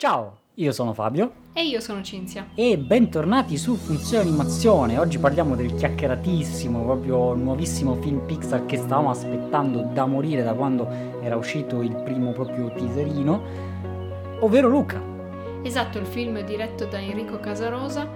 [0.00, 2.50] Ciao, io sono Fabio E io sono Cinzia.
[2.54, 4.96] e bentornati su Funzione Animazione.
[4.96, 10.88] Oggi parliamo del chiacchieratissimo, proprio nuovissimo film Pixar che stavamo aspettando da morire da quando
[11.20, 13.42] era uscito il primo proprio teaserino,
[14.38, 15.02] ovvero Luca.
[15.64, 18.08] Esatto, il film diretto da Enrico Casarosa,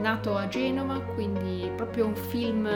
[0.00, 2.68] nato a Genova, quindi proprio un film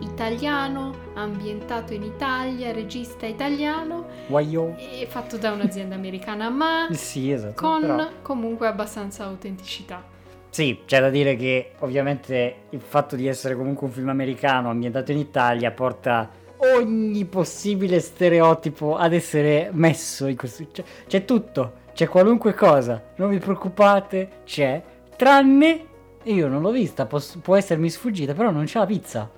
[0.00, 4.74] italiano, ambientato in Italia, regista italiano Waio.
[4.78, 7.54] e fatto da un'azienda americana, ma Sì, esatto.
[7.60, 10.02] con però- comunque abbastanza autenticità.
[10.50, 15.10] Sì, c'è da dire che ovviamente il fatto di essere comunque un film americano ambientato
[15.12, 16.28] in Italia porta
[16.76, 20.64] ogni possibile stereotipo ad essere messo in questo...
[20.70, 24.82] C'è, c'è tutto, c'è qualunque cosa, non vi preoccupate, c'è,
[25.16, 25.86] tranne...
[26.24, 29.30] Io non l'ho vista, poss- può essermi sfuggita, però non c'è la pizza.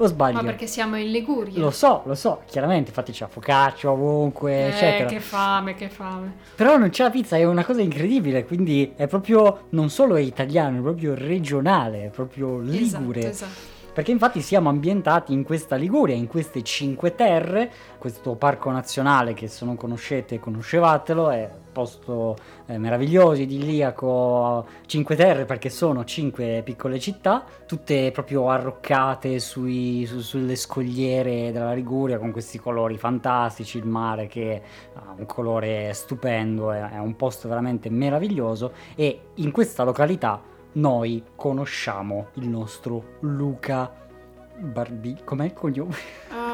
[0.00, 0.36] O sbaglio?
[0.36, 1.58] Ma perché siamo in Liguria?
[1.58, 5.08] Lo so, lo so, chiaramente, infatti c'è focaccia ovunque, Eh, eccetera.
[5.08, 6.34] che fame, che fame.
[6.54, 10.20] Però non c'è la pizza, è una cosa incredibile, quindi è proprio, non solo è
[10.20, 13.18] italiano, è proprio regionale, è proprio ligure.
[13.18, 13.76] Esatto, esatto.
[13.92, 17.68] Perché infatti siamo ambientati in questa Liguria, in queste Cinque Terre,
[17.98, 25.44] questo parco nazionale che se non conoscete conoscevatelo, è posto eh, meraviglioso, idilliaco, Cinque Terre
[25.44, 32.32] perché sono cinque piccole città, tutte proprio arroccate sui- su- sulle scogliere della Liguria con
[32.32, 34.60] questi colori fantastici, il mare che
[34.94, 41.22] ha un colore stupendo, è, è un posto veramente meraviglioso e in questa località noi
[41.36, 43.88] conosciamo il nostro Luca
[44.58, 45.16] Barbi.
[45.22, 45.94] Com'è il cognome?
[46.30, 46.47] Ah,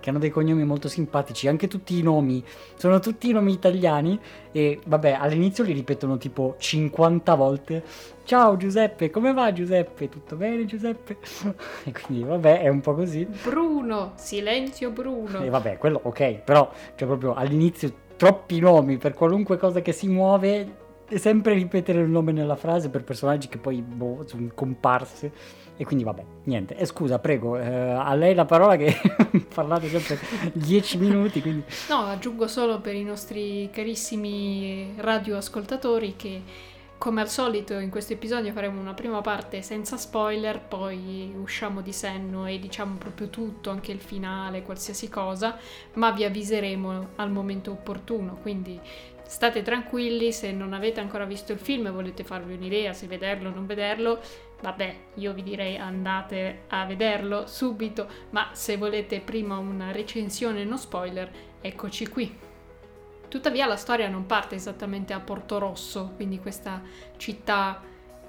[0.00, 1.48] Che hanno dei cognomi molto simpatici.
[1.48, 2.42] Anche tutti i nomi
[2.76, 4.18] sono tutti nomi italiani.
[4.52, 7.84] E vabbè, all'inizio li ripetono tipo 50 volte.
[8.24, 10.08] Ciao Giuseppe, come va Giuseppe?
[10.08, 11.18] Tutto bene Giuseppe?
[11.84, 13.26] E quindi vabbè, è un po' così.
[13.44, 15.42] Bruno, silenzio Bruno.
[15.42, 20.08] E vabbè, quello ok, però cioè proprio all'inizio troppi nomi per qualunque cosa che si
[20.08, 25.30] muove e sempre ripetere il nome nella frase per personaggi che poi boh, sono comparsi.
[25.76, 26.76] E quindi vabbè, niente.
[26.76, 28.94] E scusa, prego, eh, a lei la parola che
[29.54, 30.18] parlate sempre
[30.52, 36.42] 10 minuti, quindi No, aggiungo solo per i nostri carissimi radioascoltatori che
[36.98, 41.92] come al solito in questo episodio faremo una prima parte senza spoiler, poi usciamo di
[41.92, 45.58] senno e diciamo proprio tutto, anche il finale, qualsiasi cosa,
[45.94, 48.80] ma vi avviseremo al momento opportuno, quindi
[49.26, 53.50] state tranquilli, se non avete ancora visto il film e volete farvi un'idea se vederlo
[53.50, 54.20] o non vederlo,
[54.60, 60.76] vabbè, io vi direi andate a vederlo subito, ma se volete prima una recensione no
[60.76, 61.30] spoiler,
[61.60, 62.38] eccoci qui.
[63.28, 66.80] Tuttavia la storia non parte esattamente a Porto Rosso, quindi questa
[67.16, 67.82] città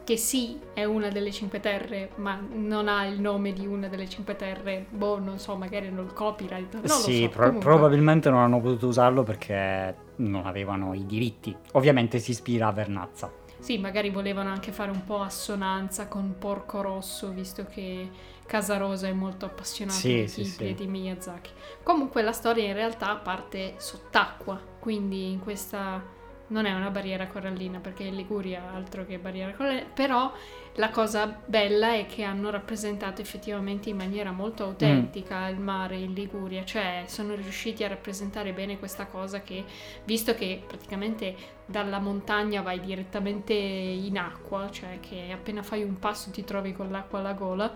[0.08, 4.08] che sì è una delle Cinque Terre, ma non ha il nome di una delle
[4.08, 4.86] Cinque Terre.
[4.90, 6.76] Boh, non so, magari hanno il copyright.
[6.76, 7.30] Non sì, so.
[7.30, 11.54] pro- probabilmente non hanno potuto usarlo perché non avevano i diritti.
[11.74, 13.30] Ovviamente si ispira a Vernazza.
[13.68, 18.10] Sì, magari volevano anche fare un po' assonanza con Porco Rosso, visto che
[18.46, 20.74] Casarosa è molto appassionato Sì, di sì, sì.
[20.74, 21.52] di Miyazaki.
[21.84, 26.02] Comunque la storia in realtà parte sott'acqua, quindi in questa
[26.48, 30.32] non è una barriera corallina perché in Liguria altro che barriera corallina, però
[30.76, 34.70] la cosa bella è che hanno rappresentato effettivamente in maniera molto Mm.
[34.70, 39.66] autentica il mare in Liguria, cioè sono riusciti a rappresentare bene questa cosa che
[40.04, 46.32] visto che praticamente dalla montagna vai direttamente in acqua, cioè che appena fai un passo
[46.32, 47.74] ti trovi con l'acqua alla gola,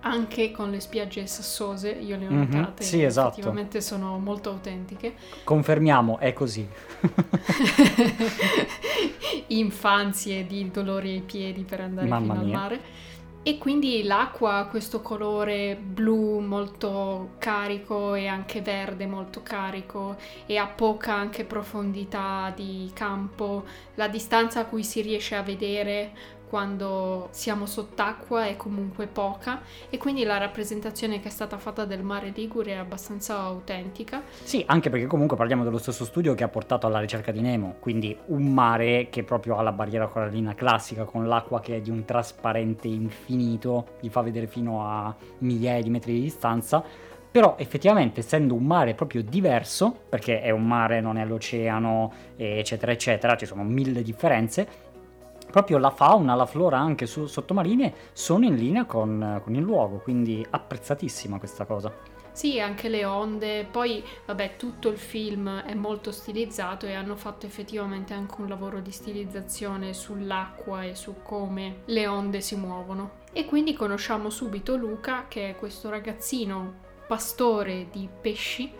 [0.00, 3.28] anche con le spiagge sassose, io le ho Mhm, notate, sì, esatto.
[3.28, 5.14] effettivamente sono molto autentiche.
[5.44, 6.66] Confermiamo, è così.
[9.48, 12.42] Infanzie di dolori ai piedi per andare Mamma fino mia.
[12.42, 12.80] al mare.
[13.42, 20.58] E quindi l'acqua ha questo colore blu molto carico e anche verde molto carico e
[20.58, 23.64] ha poca anche profondità di campo.
[23.94, 26.12] La distanza a cui si riesce a vedere
[26.50, 32.02] quando siamo sott'acqua è comunque poca e quindi la rappresentazione che è stata fatta del
[32.02, 34.20] mare Ligure è abbastanza autentica.
[34.42, 37.76] Sì, anche perché comunque parliamo dello stesso studio che ha portato alla ricerca di Nemo,
[37.78, 41.90] quindi un mare che proprio ha la barriera corallina classica con l'acqua che è di
[41.90, 46.82] un trasparente infinito, gli fa vedere fino a migliaia di metri di distanza.
[47.32, 52.90] Però effettivamente essendo un mare proprio diverso, perché è un mare, non è l'oceano, eccetera,
[52.90, 54.66] eccetera, ci sono mille differenze,
[55.50, 59.98] proprio la fauna, la flora anche su- sottomarine sono in linea con, con il luogo,
[59.98, 61.92] quindi apprezzatissima questa cosa.
[62.32, 67.44] Sì, anche le onde, poi vabbè tutto il film è molto stilizzato e hanno fatto
[67.44, 73.18] effettivamente anche un lavoro di stilizzazione sull'acqua e su come le onde si muovono.
[73.32, 78.72] E quindi conosciamo subito Luca che è questo ragazzino pastore di pesci.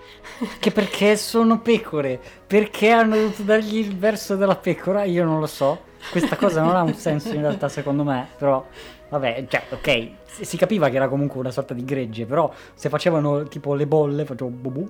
[0.61, 2.20] Che perché sono pecore?
[2.46, 5.02] Perché hanno dovuto dargli il verso della pecora?
[5.02, 5.88] Io non lo so.
[6.11, 8.67] Questa cosa non ha un senso in realtà secondo me, però
[9.08, 13.44] vabbè, cioè, ok, si capiva che era comunque una sorta di gregge, però se facevano
[13.44, 14.88] tipo le bolle, facevo bubu,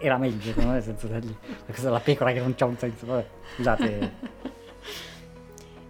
[0.00, 1.34] era meglio secondo me senza dargli
[1.66, 4.12] la cosa della pecora che non c'ha un senso, vabbè, scusate.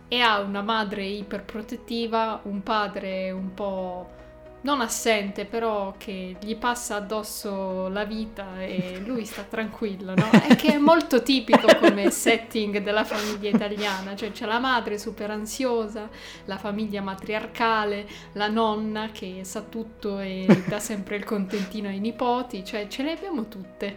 [0.08, 4.16] e ha una madre iperprotettiva, un padre un po'
[4.60, 10.30] non assente, però che gli passa addosso la vita e lui sta tranquillo, no?
[10.30, 15.30] È che è molto tipico come setting della famiglia italiana, cioè c'è la madre super
[15.30, 16.08] ansiosa,
[16.46, 22.64] la famiglia matriarcale, la nonna che sa tutto e dà sempre il contentino ai nipoti,
[22.64, 23.96] cioè ce le abbiamo tutte.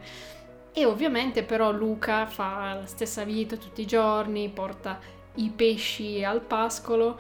[0.74, 5.00] E ovviamente però Luca fa la stessa vita tutti i giorni, porta
[5.36, 7.18] i pesci al pascolo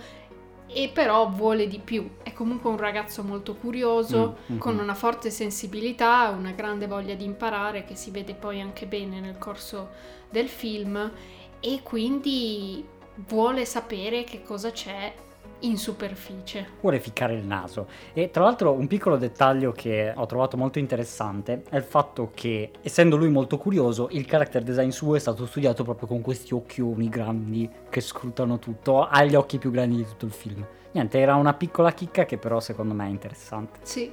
[0.73, 2.09] e però vuole di più.
[2.23, 4.59] È comunque un ragazzo molto curioso, mm, mm-hmm.
[4.59, 9.19] con una forte sensibilità, una grande voglia di imparare che si vede poi anche bene
[9.19, 9.89] nel corso
[10.29, 11.11] del film
[11.59, 12.83] e quindi
[13.27, 15.13] vuole sapere che cosa c'è
[15.61, 16.67] in superficie.
[16.81, 17.87] Vuole ficcare il naso.
[18.13, 22.71] E tra l'altro un piccolo dettaglio che ho trovato molto interessante è il fatto che,
[22.81, 27.09] essendo lui molto curioso, il character design suo è stato studiato proprio con questi occhioni
[27.09, 30.65] grandi che scrutano tutto, ha gli occhi più grandi di tutto il film.
[30.93, 33.79] Niente, era una piccola chicca che però secondo me è interessante.
[33.83, 34.11] Sì,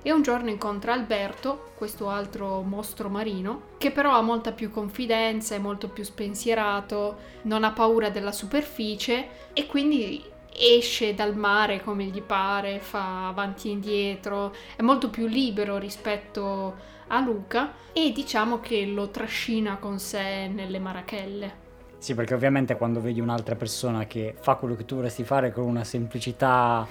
[0.00, 5.54] e un giorno incontra Alberto, questo altro mostro marino, che però ha molta più confidenza,
[5.54, 10.24] è molto più spensierato, non ha paura della superficie e quindi
[10.56, 16.96] esce dal mare come gli pare, fa avanti e indietro, è molto più libero rispetto
[17.08, 21.66] a Luca e diciamo che lo trascina con sé nelle marachelle.
[21.98, 25.64] Sì, perché ovviamente quando vedi un'altra persona che fa quello che tu vorresti fare con
[25.64, 26.86] una semplicità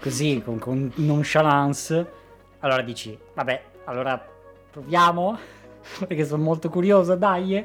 [0.00, 2.18] così, con, con nonchalance,
[2.60, 4.22] allora dici, vabbè, allora
[4.70, 5.38] proviamo,
[6.06, 7.64] perché sono molto curioso, dai, e,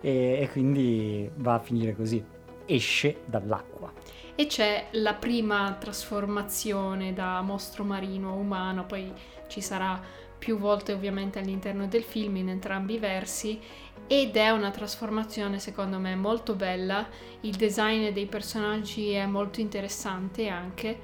[0.00, 2.22] e quindi va a finire così.
[2.66, 4.03] Esce dall'acqua
[4.34, 9.12] e c'è la prima trasformazione da mostro marino a umano, poi
[9.46, 10.00] ci sarà
[10.36, 13.58] più volte ovviamente all'interno del film in entrambi i versi
[14.06, 17.08] ed è una trasformazione secondo me molto bella,
[17.40, 20.98] il design dei personaggi è molto interessante anche,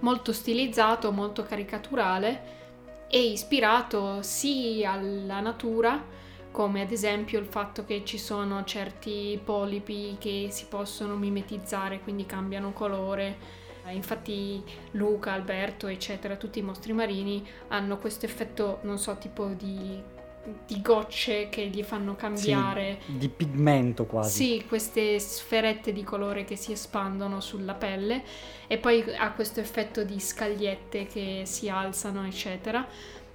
[0.00, 2.60] molto stilizzato, molto caricaturale
[3.08, 6.02] e ispirato sì alla natura
[6.52, 12.26] come ad esempio il fatto che ci sono certi polipi che si possono mimetizzare, quindi
[12.26, 13.60] cambiano colore.
[13.90, 14.62] Infatti
[14.92, 20.00] Luca, Alberto, eccetera, tutti i mostri marini hanno questo effetto, non so, tipo di,
[20.66, 22.98] di gocce che gli fanno cambiare.
[23.06, 24.58] Sì, di pigmento quasi.
[24.58, 28.22] Sì, queste sferette di colore che si espandono sulla pelle
[28.68, 32.86] e poi ha questo effetto di scagliette che si alzano, eccetera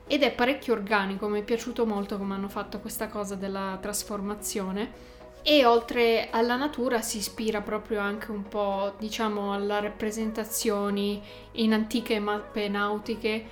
[0.07, 5.15] ed è parecchio organico, mi è piaciuto molto come hanno fatto questa cosa della trasformazione.
[5.43, 11.21] E oltre alla natura si ispira proprio anche un po', diciamo, alla rappresentazioni
[11.53, 13.45] in antiche mappe nautiche,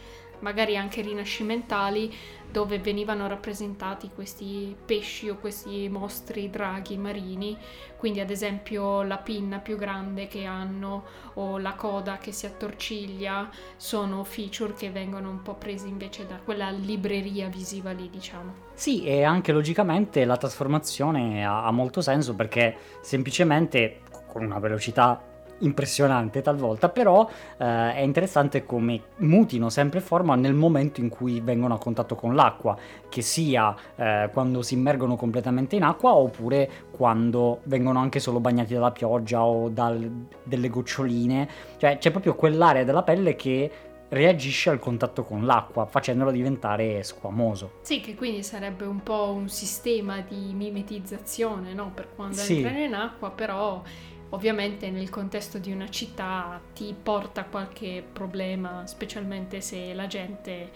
[0.45, 2.13] magari anche rinascimentali,
[2.51, 7.57] dove venivano rappresentati questi pesci o questi mostri draghi marini,
[7.97, 11.03] quindi ad esempio la pinna più grande che hanno
[11.33, 16.35] o la coda che si attorciglia sono feature che vengono un po' presi invece da
[16.37, 18.53] quella libreria visiva lì, diciamo.
[18.75, 25.34] Sì, e anche logicamente la trasformazione ha, ha molto senso perché semplicemente con una velocità
[25.59, 31.73] impressionante talvolta, però eh, è interessante come mutino sempre forma nel momento in cui vengono
[31.73, 32.77] a contatto con l'acqua,
[33.09, 38.73] che sia eh, quando si immergono completamente in acqua oppure quando vengono anche solo bagnati
[38.73, 41.47] dalla pioggia o dal, delle goccioline,
[41.77, 43.71] cioè c'è proprio quell'area della pelle che
[44.09, 47.79] reagisce al contatto con l'acqua, facendolo diventare squamoso.
[47.81, 51.91] Sì, che quindi sarebbe un po' un sistema di mimetizzazione, no?
[51.93, 52.57] Per quando sì.
[52.57, 53.81] entrano in acqua, però
[54.29, 60.69] ovviamente nel contesto di una città ti porta qualche problema, specialmente se la gente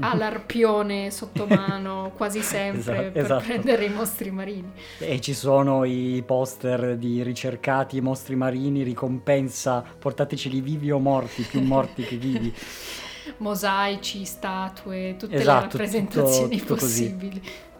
[0.00, 3.44] ha l'arpione sotto mano quasi sempre esatto, per esatto.
[3.44, 4.72] prendere i mostri marini.
[4.98, 11.60] E ci sono i poster di ricercati mostri marini, ricompensa, portateceli vivi o morti, più
[11.60, 12.54] morti che vivi.
[13.38, 17.38] Mosaici, statue, tutte esatto, le rappresentazioni tutto, tutto possibili.
[17.38, 17.70] Così.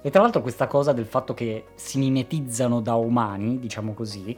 [0.00, 4.36] E tra l'altro questa cosa del fatto che si mimetizzano da umani, diciamo così,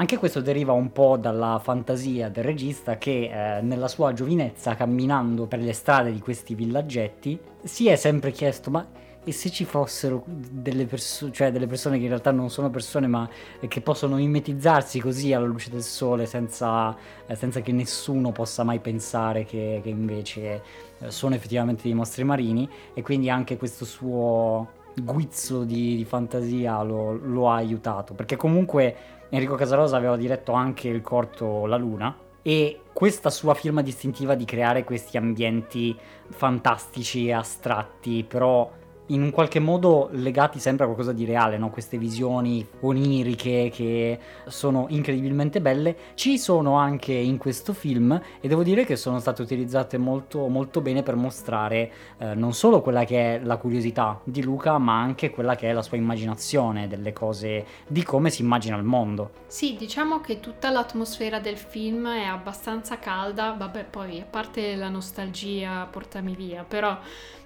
[0.00, 5.44] anche questo deriva un po' dalla fantasia del regista che eh, nella sua giovinezza, camminando
[5.44, 8.86] per le strade di questi villaggetti, si è sempre chiesto ma
[9.22, 13.08] e se ci fossero delle, perso- cioè delle persone che in realtà non sono persone
[13.08, 13.28] ma
[13.68, 18.78] che possono mimetizzarsi così alla luce del sole senza, eh, senza che nessuno possa mai
[18.78, 20.62] pensare che, che invece
[20.98, 22.66] eh, sono effettivamente dei mostri marini?
[22.94, 28.14] E quindi anche questo suo guizzo di, di fantasia lo, lo ha aiutato.
[28.14, 33.80] Perché comunque Enrico Casarosa aveva diretto anche il corto La Luna e questa sua firma
[33.80, 35.96] distintiva di creare questi ambienti
[36.30, 38.70] fantastici e astratti, però
[39.10, 41.70] in un qualche modo legati sempre a qualcosa di reale, no?
[41.70, 48.62] queste visioni oniriche che sono incredibilmente belle, ci sono anche in questo film e devo
[48.62, 53.36] dire che sono state utilizzate molto, molto bene per mostrare eh, non solo quella che
[53.36, 57.64] è la curiosità di Luca, ma anche quella che è la sua immaginazione delle cose,
[57.86, 59.30] di come si immagina il mondo.
[59.46, 64.88] Sì, diciamo che tutta l'atmosfera del film è abbastanza calda, vabbè poi a parte la
[64.88, 66.96] nostalgia portami via, però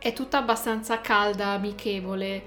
[0.05, 2.43] è tutta abbastanza calda, amichevole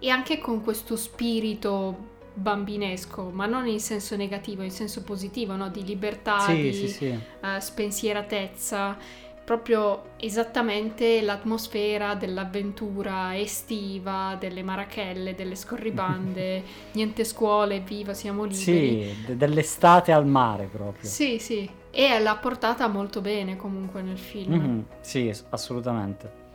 [0.00, 5.68] e anche con questo spirito bambinesco, ma non in senso negativo, in senso positivo, no?
[5.68, 7.06] di libertà, Sì, di sì, sì.
[7.06, 8.96] eh, spensieratezza,
[9.44, 16.64] proprio esattamente l'atmosfera dell'avventura estiva, delle marachelle, delle scorribande,
[16.94, 19.04] niente scuole, viva, siamo liberi.
[19.14, 21.08] Sì, de- dell'estate al mare proprio.
[21.08, 24.52] Sì, sì, e l'ha portata molto bene comunque nel film.
[24.52, 26.46] Mhm, sì, assolutamente.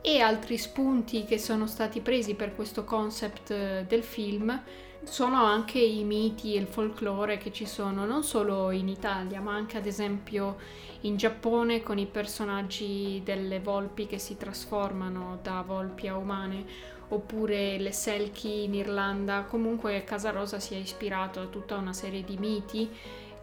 [0.00, 4.62] E altri spunti che sono stati presi per questo concept eh, del film
[5.04, 9.54] sono anche i miti e il folklore che ci sono non solo in Italia, ma
[9.54, 10.56] anche ad esempio
[11.02, 16.64] in Giappone con i personaggi delle volpi che si trasformano da volpi a umane,
[17.08, 19.44] oppure le selkie in Irlanda.
[19.44, 22.90] Comunque Casarosa si è ispirato a tutta una serie di miti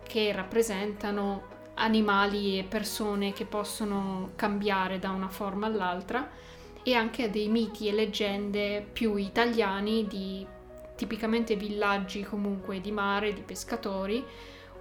[0.03, 6.29] che rappresentano animali e persone che possono cambiare da una forma all'altra
[6.83, 10.45] e anche dei miti e leggende più italiani di
[10.95, 14.23] tipicamente villaggi comunque di mare, di pescatori.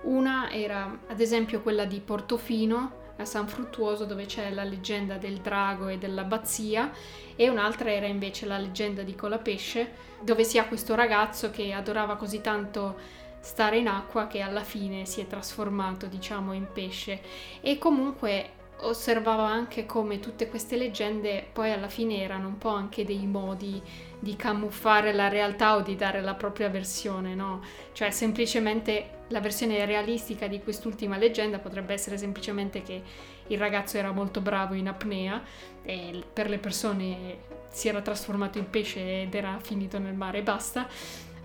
[0.03, 5.39] Una era ad esempio quella di Portofino a San Fruttuoso dove c'è la leggenda del
[5.39, 6.91] drago e dell'abbazia
[7.37, 12.17] e un'altra era invece la leggenda di Colapesce dove si ha questo ragazzo che adorava
[12.17, 17.21] così tanto stare in acqua che alla fine si è trasformato diciamo in pesce
[17.61, 23.05] e comunque osservava anche come tutte queste leggende poi alla fine erano un po' anche
[23.05, 23.81] dei modi
[24.19, 27.63] di camuffare la realtà o di dare la propria versione, no?
[27.93, 33.03] Cioè semplicemente la versione realistica di quest'ultima leggenda potrebbe essere semplicemente che
[33.49, 35.43] il ragazzo era molto bravo in apnea
[35.83, 37.39] e per le persone
[37.71, 40.89] si era trasformato in pesce ed era finito nel mare e basta.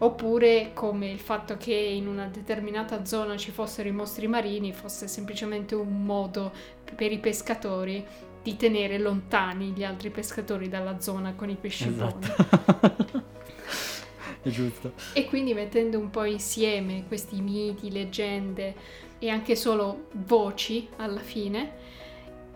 [0.01, 5.07] Oppure come il fatto che in una determinata zona ci fossero i mostri marini fosse
[5.07, 6.51] semplicemente un modo
[6.95, 8.05] per i pescatori
[8.41, 11.89] di tenere lontani gli altri pescatori dalla zona con i pesci.
[11.89, 13.27] Esatto.
[14.41, 14.93] È giusto.
[15.13, 18.73] E quindi mettendo un po' insieme questi miti, leggende
[19.19, 21.73] e anche solo voci alla fine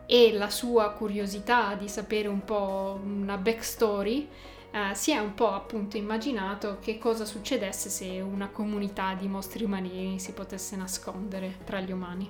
[0.06, 4.28] e la sua curiosità di sapere un po' una backstory,
[4.74, 9.68] eh, si è un po' appunto immaginato che cosa succedesse se una comunità di mostri
[9.68, 12.28] marini si potesse nascondere tra gli umani.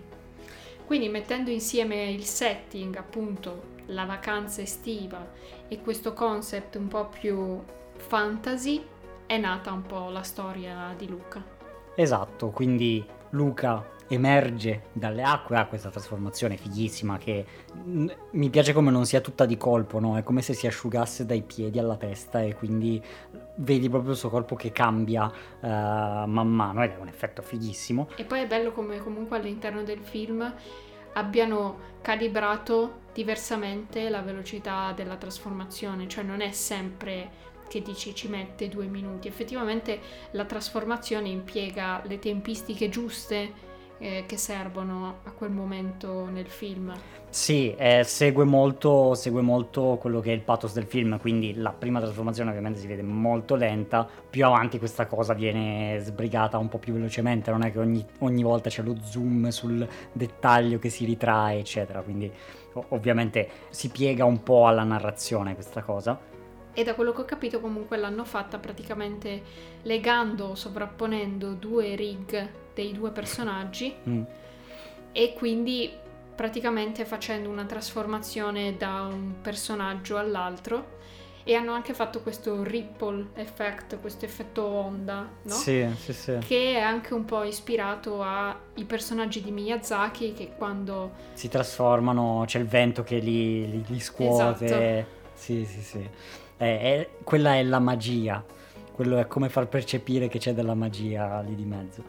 [0.86, 5.26] Quindi mettendo insieme il setting, appunto la vacanza estiva
[5.70, 7.64] e questo concept un po' più
[7.96, 8.86] fantasy,
[9.26, 11.42] è nata un po' la storia di Luca.
[11.96, 17.46] Esatto, quindi Luca emerge dalle acque, ha questa trasformazione fighissima che
[18.32, 20.18] mi piace come non sia tutta di colpo, no?
[20.18, 23.02] È come se si asciugasse dai piedi alla testa e quindi
[23.56, 25.32] vedi proprio il suo corpo che cambia
[25.62, 28.10] eh, man mano ed è un effetto fighissimo.
[28.16, 30.54] E poi è bello come comunque all'interno del film
[31.14, 38.68] abbiano calibrato diversamente la velocità della trasformazione, cioè non è sempre che dici ci mette
[38.68, 40.00] due minuti, effettivamente
[40.32, 43.72] la trasformazione impiega le tempistiche giuste
[44.04, 46.94] eh, che servono a quel momento nel film.
[47.30, 51.72] Sì, eh, segue, molto, segue molto quello che è il pathos del film, quindi la
[51.72, 56.80] prima trasformazione ovviamente si vede molto lenta, più avanti questa cosa viene sbrigata un po'
[56.80, 61.06] più velocemente, non è che ogni, ogni volta c'è lo zoom sul dettaglio che si
[61.06, 62.30] ritrae, eccetera, quindi
[62.90, 66.20] ovviamente si piega un po' alla narrazione questa cosa.
[66.76, 69.42] E da quello che ho capito comunque l'hanno fatta praticamente
[69.84, 74.24] legando, sovrapponendo due rig dei due personaggi Mm.
[75.12, 75.92] e quindi
[76.36, 81.02] praticamente facendo una trasformazione da un personaggio all'altro
[81.46, 85.54] e hanno anche fatto questo ripple effect, questo effetto onda, no?
[85.54, 86.38] Sì, sì, sì.
[86.40, 92.60] Che è anche un po' ispirato ai personaggi di Miyazaki che quando Si trasformano, c'è
[92.60, 94.66] il vento che li, li- li scuote.
[94.66, 95.22] Esatto.
[95.36, 96.10] Sì, sì, sì.
[96.58, 98.42] è, è, quella è la magia,
[98.94, 102.04] quello è come far percepire che c'è della magia lì di mezzo.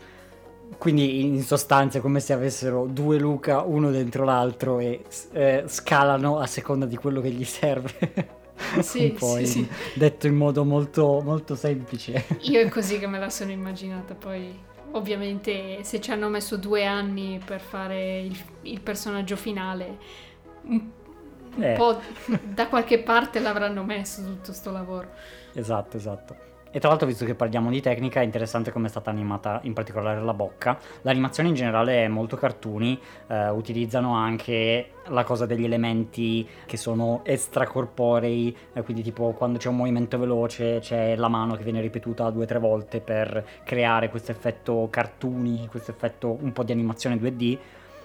[0.78, 6.38] Quindi in sostanza è come se avessero due Luca uno dentro l'altro e eh, scalano
[6.38, 8.42] a seconda di quello che gli serve.
[8.82, 9.68] Sì, poi sì, sì.
[9.94, 12.24] detto in modo molto, molto semplice.
[12.42, 14.56] Io è così che me la sono immaginata, poi
[14.92, 19.98] ovviamente se ci hanno messo due anni per fare il, il personaggio finale,
[20.62, 20.88] un,
[21.58, 21.72] Eh.
[21.76, 22.00] po'
[22.42, 25.10] da qualche parte l'avranno messo tutto sto lavoro.
[25.52, 26.36] Esatto, esatto.
[26.74, 29.74] E tra l'altro, visto che parliamo di tecnica, è interessante come è stata animata in
[29.74, 30.76] particolare la bocca.
[31.02, 37.20] L'animazione in generale è molto cartoony, eh, utilizzano anche la cosa degli elementi che sono
[37.22, 42.28] extracorporei, eh, quindi tipo quando c'è un movimento veloce c'è la mano che viene ripetuta
[42.30, 47.14] due o tre volte per creare questo effetto cartoony, questo effetto un po' di animazione
[47.14, 47.58] 2D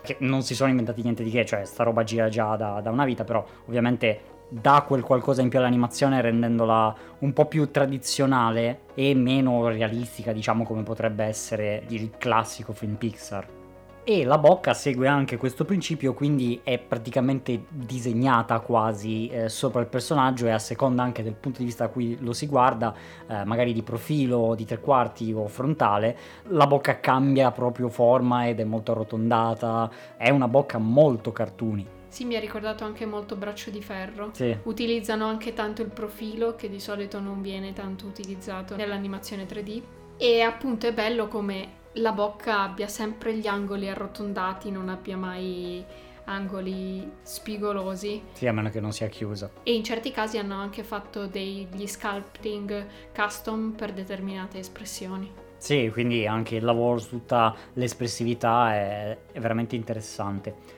[0.03, 2.91] che non si sono inventati niente di che, cioè sta roba gira già da, da
[2.91, 8.81] una vita, però ovviamente dà quel qualcosa in più all'animazione rendendola un po' più tradizionale
[8.95, 13.57] e meno realistica, diciamo come potrebbe essere il classico film Pixar.
[14.03, 19.87] E la bocca segue anche questo principio, quindi è praticamente disegnata quasi eh, sopra il
[19.87, 22.91] personaggio e a seconda anche del punto di vista a cui lo si guarda,
[23.27, 28.59] eh, magari di profilo, di tre quarti o frontale, la bocca cambia proprio forma ed
[28.59, 31.97] è molto arrotondata, è una bocca molto cartoony.
[32.09, 34.31] Sì, mi ha ricordato anche molto Braccio di Ferro.
[34.33, 34.55] Sì.
[34.63, 39.81] Utilizzano anche tanto il profilo che di solito non viene tanto utilizzato nell'animazione 3D.
[40.17, 45.83] E appunto è bello come la bocca abbia sempre gli angoli arrotondati, non abbia mai
[46.25, 48.21] angoli spigolosi.
[48.33, 49.49] Sì, a meno che non sia chiusa.
[49.63, 55.31] E in certi casi hanno anche fatto degli sculpting custom per determinate espressioni.
[55.57, 60.77] Sì, quindi anche il lavoro su tutta l'espressività è, è veramente interessante.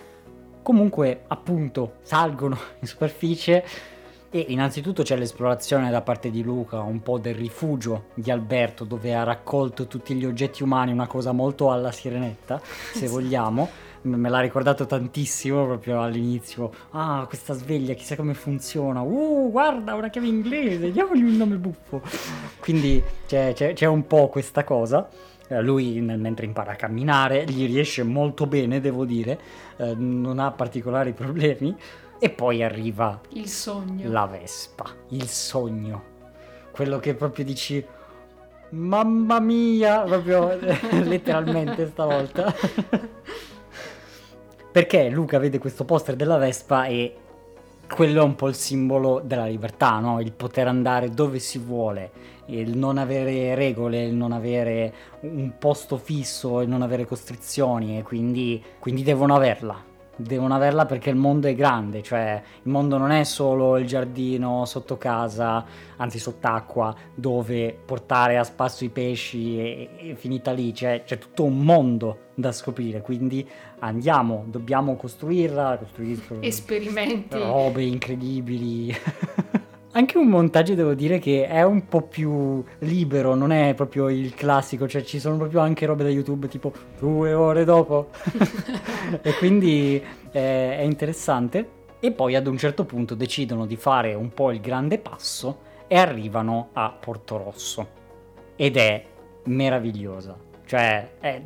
[0.62, 3.64] Comunque, appunto, salgono in superficie
[4.34, 9.14] e innanzitutto c'è l'esplorazione da parte di Luca, un po' del rifugio di Alberto dove
[9.14, 12.62] ha raccolto tutti gli oggetti umani, una cosa molto alla sirenetta,
[12.94, 13.70] se vogliamo.
[14.04, 16.72] Me l'ha ricordato tantissimo proprio all'inizio.
[16.92, 19.02] Ah, questa sveglia, chissà come funziona.
[19.02, 22.02] Uh, guarda, una chiave inglese, diamogli un nome buffo.
[22.60, 25.08] Quindi c'è, c'è- c'è un po' questa cosa.
[25.52, 29.38] Eh, Lui nel- mentre impara a camminare gli riesce molto bene, devo dire,
[29.78, 31.76] eh, non ha particolari problemi.
[32.20, 34.10] E poi arriva Il sogno.
[34.10, 36.04] la Vespa, il sogno,
[36.72, 37.84] quello che proprio dici,
[38.70, 40.56] mamma mia, proprio
[41.04, 42.54] letteralmente stavolta.
[44.72, 47.16] Perché Luca vede questo poster della Vespa e
[47.94, 50.22] quello è un po' il simbolo della libertà, no?
[50.22, 52.12] Il poter andare dove si vuole,
[52.48, 58.04] il non avere regole, il non avere un posto fisso, il non avere costrizioni e
[58.04, 59.90] quindi, quindi devono averla.
[60.14, 64.66] Devono averla perché il mondo è grande, cioè il mondo non è solo il giardino
[64.66, 71.04] sotto casa, anzi sott'acqua, dove portare a spasso i pesci e, e finita lì, c'è,
[71.06, 73.48] c'è tutto un mondo da scoprire, quindi
[73.80, 77.40] andiamo, dobbiamo costruirla, costruiscono Esperimenti.
[77.40, 78.96] robe incredibili.
[79.94, 84.34] Anche un montaggio devo dire che è un po' più libero, non è proprio il
[84.34, 88.10] classico, cioè ci sono proprio anche robe da YouTube tipo due ore dopo.
[89.22, 90.02] e quindi
[90.32, 91.80] eh, è interessante.
[92.00, 95.98] E poi ad un certo punto decidono di fare un po' il grande passo e
[95.98, 97.88] arrivano a Porto Rosso.
[98.56, 99.06] Ed è
[99.44, 100.38] meravigliosa.
[100.66, 101.42] Cioè, è-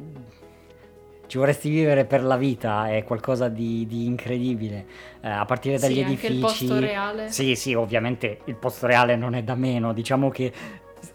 [1.35, 4.85] ci vorresti vivere per la vita, è qualcosa di, di incredibile.
[5.19, 6.33] Eh, a partire dagli Sì, anche edifici.
[6.33, 7.29] il posto reale.
[7.29, 10.51] Sì, sì, ovviamente il posto reale non è da meno, diciamo che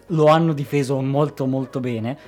[0.09, 2.19] lo hanno difeso molto molto bene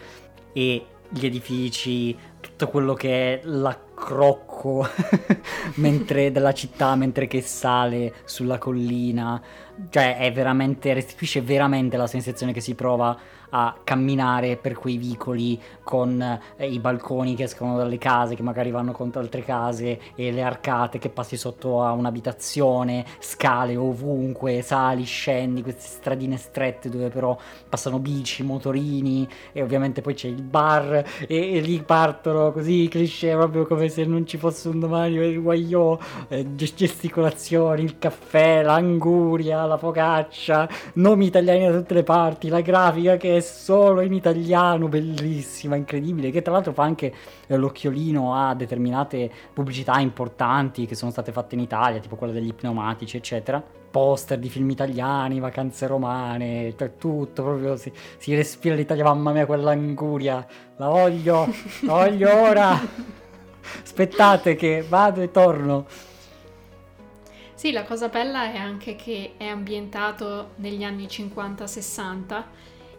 [0.54, 4.88] e gli edifici, tutto quello che è l'accrocco
[5.76, 9.40] mentre della città mentre che sale sulla collina,
[9.90, 13.18] cioè è veramente restituisce veramente la sensazione che si prova
[13.54, 16.20] a camminare per quei vicoli con
[16.56, 20.42] eh, i balconi che escono dalle case, che magari vanno contro altre case e le
[20.42, 27.36] arcate che passi sotto a un'abitazione, scale ovunque, sali, scendi, queste stradine strette dove però
[27.68, 33.32] passano bici, motorini e ovviamente poi c'è il bar e, e lì partono così cliché
[33.32, 38.62] proprio come se non ci fosse un domani, il guagliò, eh, gest- gesticolazioni, il caffè,
[38.62, 44.12] l'anguria, la focaccia, nomi italiani da tutte le parti, la grafica che è solo in
[44.12, 47.12] italiano, bellissima, incredibile, che tra l'altro fa anche
[47.46, 52.54] eh, l'occhiolino a determinate pubblicità importanti che sono state fatte in Italia, tipo quella degli
[52.54, 53.62] pneumatici, eccetera.
[53.92, 60.46] Poster di film italiani, vacanze romane, tutto, proprio si, si respira l'Italia, mamma mia, quell'anguria,
[60.76, 61.46] la voglio,
[61.82, 62.80] la voglio ora.
[63.82, 65.86] Aspettate che vado e torno.
[67.62, 72.42] Sì, la cosa bella è anche che è ambientato negli anni 50-60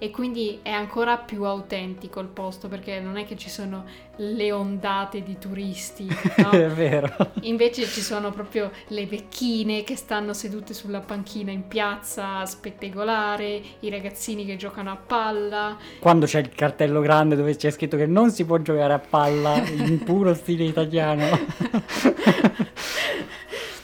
[0.03, 3.85] e quindi è ancora più autentico il posto perché non è che ci sono
[4.17, 6.05] le ondate di turisti,
[6.43, 6.49] no?
[6.49, 7.09] è vero.
[7.43, 13.61] Invece ci sono proprio le vecchine che stanno sedute sulla panchina in piazza a spettegolare,
[13.79, 15.77] i ragazzini che giocano a palla.
[15.99, 19.55] Quando c'è il cartello grande dove c'è scritto che non si può giocare a palla
[19.55, 21.29] in puro stile italiano.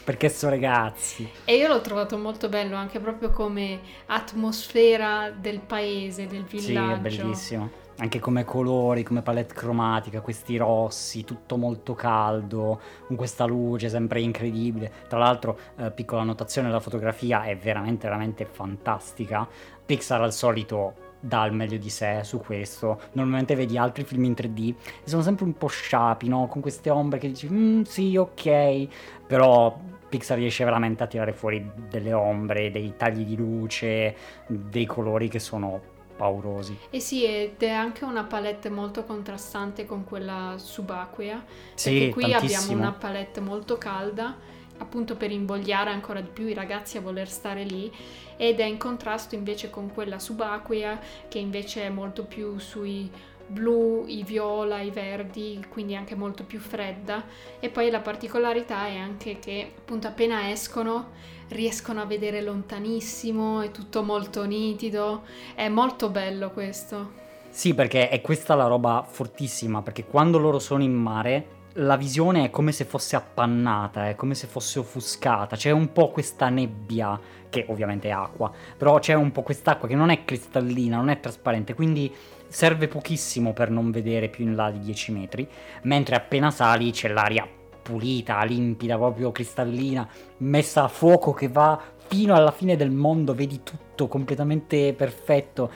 [0.09, 1.29] perché sono ragazzi.
[1.45, 7.09] E io l'ho trovato molto bello anche proprio come atmosfera del paese, del villaggio.
[7.09, 7.69] Sì, è bellissimo.
[7.97, 14.19] Anche come colori, come palette cromatica, questi rossi, tutto molto caldo, con questa luce sempre
[14.21, 14.91] incredibile.
[15.07, 19.47] Tra l'altro, eh, piccola annotazione, la fotografia è veramente, veramente fantastica.
[19.85, 22.99] Pixar al solito dà il meglio di sé su questo.
[23.11, 26.47] Normalmente vedi altri film in 3D e sono sempre un po' sciapi, no?
[26.47, 28.87] Con queste ombre che dici, mm, sì, ok,
[29.27, 29.77] però
[30.09, 34.15] Pixar riesce veramente a tirare fuori delle ombre, dei tagli di luce,
[34.47, 36.77] dei colori che sono paurosi.
[36.89, 41.45] E sì, ed è anche una palette molto contrastante con quella subacquea.
[41.75, 42.61] Sì, perché qui tantissimo.
[42.63, 44.35] abbiamo una palette molto calda,
[44.79, 47.89] appunto per invogliare ancora di più i ragazzi a voler stare lì,
[48.35, 53.09] ed è in contrasto invece con quella subacquea che invece è molto più sui
[53.49, 57.23] blu, i viola, i verdi, quindi anche molto più fredda.
[57.59, 61.11] E poi la particolarità è anche che appunto appena escono
[61.49, 65.23] riescono a vedere lontanissimo, è tutto molto nitido,
[65.55, 67.27] è molto bello questo.
[67.49, 72.45] Sì, perché è questa la roba fortissima, perché quando loro sono in mare la visione
[72.45, 77.19] è come se fosse appannata, è come se fosse offuscata, c'è un po' questa nebbia,
[77.49, 81.19] che ovviamente è acqua, però c'è un po' quest'acqua che non è cristallina, non è
[81.19, 82.13] trasparente, quindi
[82.49, 85.47] serve pochissimo per non vedere più in là di 10 metri,
[85.83, 87.47] mentre appena sali c'è l'aria
[87.81, 90.07] pulita, limpida, proprio cristallina,
[90.37, 95.71] messa a fuoco che va fino alla fine del mondo, vedi tutto completamente perfetto,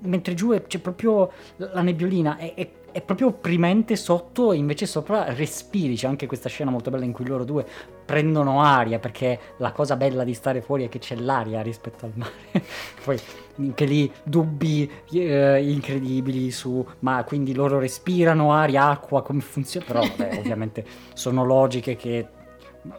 [0.00, 5.30] mentre giù c'è proprio la nebbiolina, è, è è proprio opprimente sotto e invece sopra
[5.34, 5.96] respiri.
[5.96, 7.66] C'è anche questa scena molto bella in cui loro due
[8.06, 12.12] prendono aria perché la cosa bella di stare fuori è che c'è l'aria rispetto al
[12.14, 12.32] mare.
[13.04, 13.20] Poi
[13.58, 19.84] anche lì dubbi eh, incredibili su ma quindi loro respirano aria, acqua, come funziona?
[19.84, 22.28] Però beh, ovviamente sono logiche che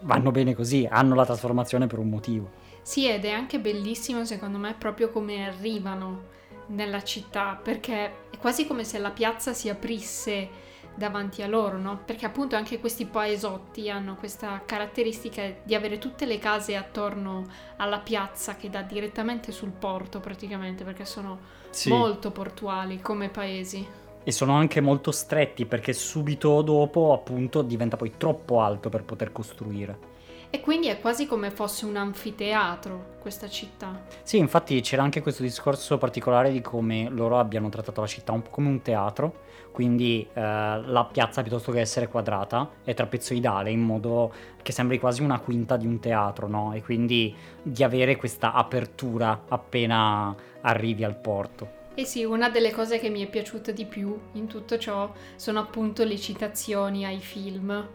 [0.02, 2.50] vanno bene così, hanno la trasformazione per un motivo.
[2.82, 6.36] Sì, ed è anche bellissimo secondo me proprio come arrivano
[6.68, 10.66] nella città, perché è quasi come se la piazza si aprisse
[10.98, 12.00] davanti a loro, no?
[12.04, 17.46] Perché appunto anche questi paesotti hanno questa caratteristica di avere tutte le case attorno
[17.78, 21.90] alla piazza che dà direttamente sul porto praticamente, perché sono sì.
[21.90, 23.88] molto portuali come paesi.
[24.24, 29.32] E sono anche molto stretti perché subito dopo appunto diventa poi troppo alto per poter
[29.32, 30.16] costruire.
[30.50, 34.02] E quindi è quasi come fosse un anfiteatro questa città.
[34.24, 38.42] Sì, infatti c'era anche questo discorso particolare di come loro abbiano trattato la città un
[38.42, 39.42] po' come un teatro,
[39.78, 45.22] quindi eh, la piazza piuttosto che essere quadrata è trapezoidale in modo che sembri quasi
[45.22, 46.74] una quinta di un teatro, no?
[46.74, 51.70] E quindi di avere questa apertura appena arrivi al porto.
[51.94, 55.60] E sì, una delle cose che mi è piaciuta di più in tutto ciò sono
[55.60, 57.88] appunto le citazioni ai film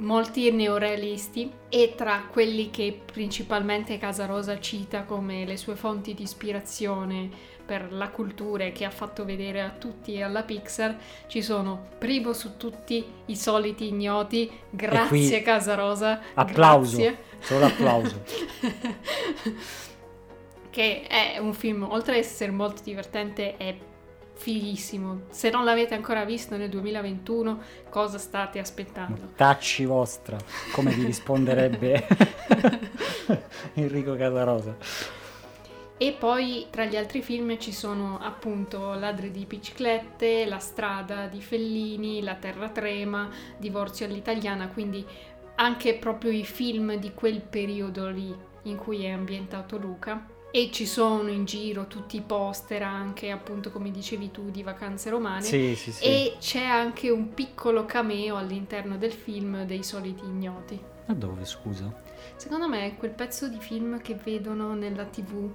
[0.00, 7.30] molti neorealisti e tra quelli che principalmente Casarosa cita come le sue fonti di ispirazione
[7.70, 10.96] per la cultura e che ha fatto vedere a tutti e alla Pixar
[11.28, 17.18] ci sono primo su tutti i soliti ignoti grazie Casarosa applauso grazie.
[17.38, 18.22] solo applauso
[20.68, 23.76] che è un film oltre ad essere molto divertente è
[24.34, 25.24] fighissimo.
[25.28, 29.32] Se non l'avete ancora visto nel 2021, cosa state aspettando?
[29.36, 30.38] Tacci vostra,
[30.72, 32.06] come vi risponderebbe
[33.74, 35.19] Enrico Casarosa.
[36.02, 41.42] E poi tra gli altri film ci sono appunto Ladri di biciclette, La strada di
[41.42, 45.04] Fellini, La terra trema, Divorzio all'italiana, quindi
[45.56, 50.86] anche proprio i film di quel periodo lì in cui è ambientato Luca e ci
[50.86, 55.76] sono in giro tutti i poster anche appunto come dicevi tu di vacanze romane sì,
[55.76, 56.02] sì, sì.
[56.02, 61.92] e c'è anche un piccolo cameo all'interno del film dei soliti ignoti ma dove scusa?
[62.36, 65.50] Secondo me è quel pezzo di film che vedono nella tv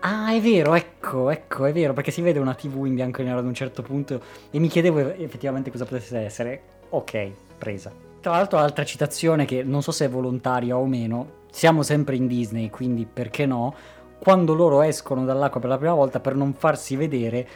[0.00, 3.24] ah è vero ecco ecco è vero perché si vede una tv in bianco e
[3.24, 6.62] nero ad un certo punto e mi chiedevo effettivamente cosa potesse essere.
[6.90, 7.92] Ok presa.
[8.20, 12.26] Tra l'altro altra citazione che non so se è volontaria o meno siamo sempre in
[12.26, 13.74] Disney quindi perché no?
[14.18, 17.46] Quando loro escono dall'acqua per la prima volta per non farsi vedere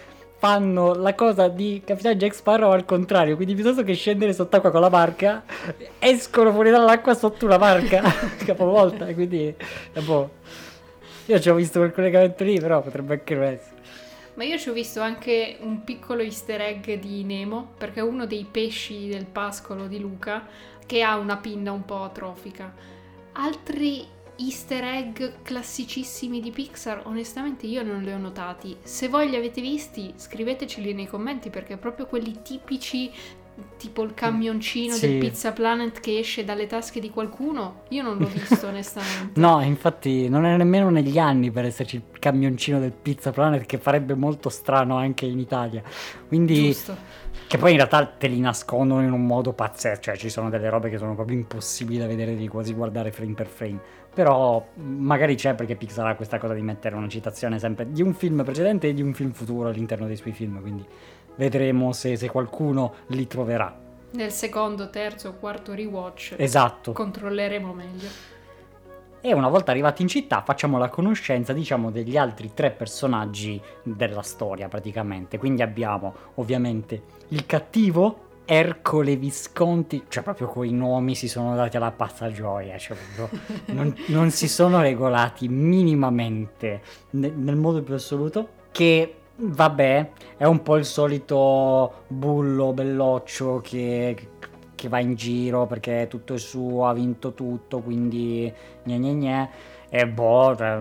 [0.41, 4.81] fanno la cosa di Capitano Jack Sparrow al contrario, quindi piuttosto che scendere sott'acqua con
[4.81, 5.45] la barca,
[5.99, 8.03] escono fuori dall'acqua sotto una barca
[8.47, 9.55] capovolta, quindi
[9.93, 10.31] è boh.
[11.27, 13.79] Io ci ho visto quel collegamento lì, però potrebbe anche non essere.
[14.35, 18.25] Ma io ci ho visto anche un piccolo easter egg di Nemo, perché è uno
[18.25, 20.47] dei pesci del pascolo di Luca
[20.87, 22.73] che ha una pinna un po' atrofica.
[23.33, 24.07] Altri
[24.41, 28.77] easter egg classicissimi di Pixar, onestamente io non li ho notati.
[28.83, 33.11] Se voi li avete visti, scriveteceli nei commenti perché proprio quelli tipici
[33.77, 35.07] tipo il camioncino Sì.
[35.07, 39.39] del Pizza Planet che esce dalle tasche di qualcuno, io non l'ho visto onestamente.
[39.39, 43.77] No, infatti non è nemmeno negli anni per esserci il camioncino del Pizza Planet che
[43.77, 45.83] farebbe molto strano anche in Italia.
[46.27, 46.97] Quindi Giusto.
[47.47, 50.71] che poi in realtà te li nascondono in un modo pazzesco, cioè ci sono delle
[50.71, 53.81] robe che sono proprio impossibili da vedere, di quasi guardare frame per frame.
[54.13, 58.13] Però magari c'è perché Pixar ha questa cosa di mettere una citazione sempre di un
[58.13, 60.85] film precedente e di un film futuro all'interno dei suoi film, quindi
[61.37, 63.79] vedremo se, se qualcuno li troverà.
[64.13, 66.93] Nel secondo, terzo o quarto rewatch Esatto.
[66.93, 68.09] controlleremo meglio.
[69.23, 74.23] E una volta arrivati in città facciamo la conoscenza, diciamo, degli altri tre personaggi della
[74.23, 75.39] storia praticamente.
[75.39, 81.93] Quindi abbiamo ovviamente il cattivo, Ercole Visconti, cioè proprio quei nomi si sono dati alla
[81.93, 83.39] pazza gioia, cioè proprio
[83.73, 88.49] non, non si sono regolati minimamente ne- nel modo più assoluto.
[88.73, 94.17] Che vabbè, è un po' il solito bullo belloccio che,
[94.75, 99.51] che va in giro perché tutto è suo, ha vinto tutto, quindi gne gne gne.
[99.91, 100.81] E boh, cioè,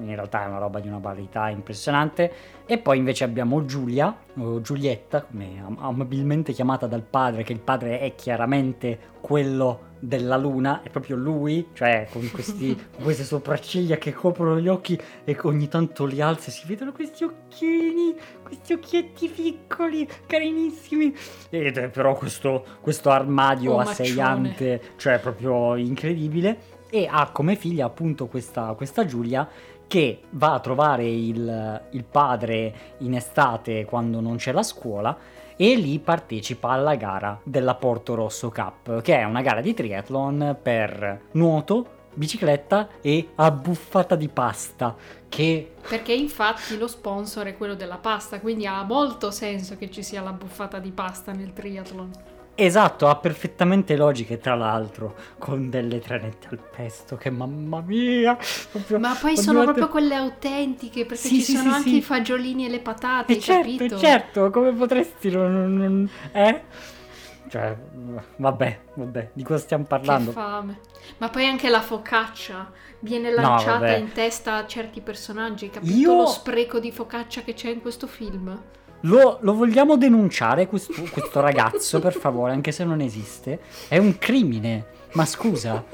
[0.00, 2.32] in realtà è una roba di una varietà impressionante.
[2.66, 7.60] E poi invece abbiamo Giulia, o Giulietta, come am- amabilmente chiamata dal padre, che il
[7.60, 13.96] padre è chiaramente quello della luna, è proprio lui, cioè con, questi, con queste sopracciglia
[13.96, 18.72] che coprono gli occhi e ogni tanto li alza e si vedono questi occhini, questi
[18.74, 21.14] occhietti piccoli, carinissimi.
[21.50, 23.92] Ed è però questo, questo armadio Omaccione.
[23.92, 26.76] asseiante, cioè proprio incredibile.
[26.90, 29.48] E ha come figlia appunto questa, questa Giulia
[29.86, 35.16] che va a trovare il, il padre in estate quando non c'è la scuola
[35.56, 40.56] e lì partecipa alla gara della Porto Rosso Cup, che è una gara di triathlon
[40.62, 44.94] per nuoto, bicicletta e abbuffata di pasta,
[45.28, 50.02] che Perché infatti lo sponsor è quello della pasta, quindi ha molto senso che ci
[50.04, 52.37] sia la buffata di pasta nel triathlon.
[52.64, 58.36] Esatto, ha perfettamente logiche tra l'altro, con delle trenette al pesto, che mamma mia!
[58.70, 62.02] proprio- Ma poi sono proprio quelle autentiche, perché Sì, ci sì, sono sì, anche i
[62.02, 63.96] fagiolini e le patate, E certo, capito?
[63.98, 65.74] certo, come potresti non...
[65.76, 66.62] non- eh?
[67.48, 67.76] Cioè,
[68.36, 70.32] vabbè, vabbè, di cosa stiamo Che parlando?
[70.32, 70.80] fame.
[71.18, 73.94] Ma poi anche la focaccia viene No, lanciata vabbè.
[73.94, 75.70] in testa a certi personaggi.
[75.70, 78.60] Capito Io- lo spreco di focaccia che c'è in questo film?
[79.02, 83.60] Lo, lo vogliamo denunciare questo, questo ragazzo, per favore, anche se non esiste?
[83.88, 85.84] È un crimine, ma scusa.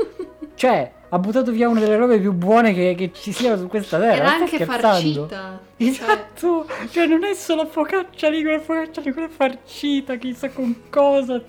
[0.54, 3.98] Cioè, ha buttato via una delle robe più buone che, che ci siano su questa
[3.98, 4.14] terra.
[4.14, 5.26] Era anche scherzando?
[5.26, 5.60] farcita.
[5.76, 10.82] Cioè, Esatto, cioè non è solo focaccia lì, quella focaccia lì, quella farcita, chissà con
[10.88, 11.42] cosa,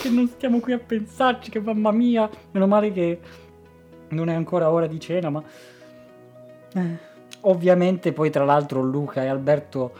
[0.00, 3.20] che non stiamo qui a pensarci, che mamma mia, meno male che
[4.08, 5.42] non è ancora ora di cena, ma...
[6.74, 9.92] Eh, Ovviamente poi tra l'altro Luca e Alberto,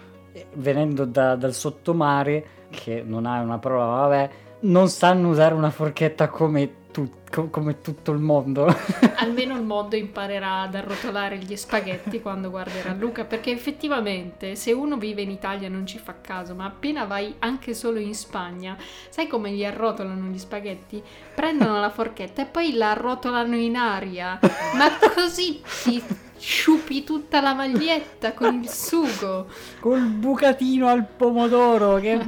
[0.54, 5.70] venendo da- dal sottomare, che non ha una parola, ma vabbè, non sanno usare una
[5.70, 8.64] forchetta come, tu- co- come tutto il mondo.
[9.16, 14.96] Almeno il mondo imparerà ad arrotolare gli spaghetti quando guarderà Luca, perché effettivamente se uno
[14.96, 18.78] vive in Italia non ci fa caso, ma appena vai anche solo in Spagna,
[19.10, 21.02] sai come gli arrotolano gli spaghetti?
[21.34, 24.38] Prendono la forchetta e poi la arrotolano in aria,
[24.74, 26.02] ma così ti
[26.38, 29.48] sciupi tutta la maglietta con il sugo.
[29.80, 32.20] col bucatino al pomodoro che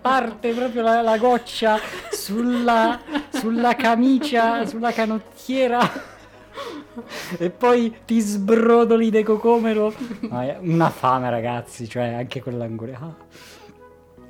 [0.00, 1.78] parte proprio la, la goccia
[2.10, 3.00] sulla,
[3.44, 5.78] sulla camicia, sulla canottiera
[7.36, 9.92] e poi ti sbrodoli de cocomero.
[10.60, 13.16] Una fame ragazzi, cioè anche quell'angolo.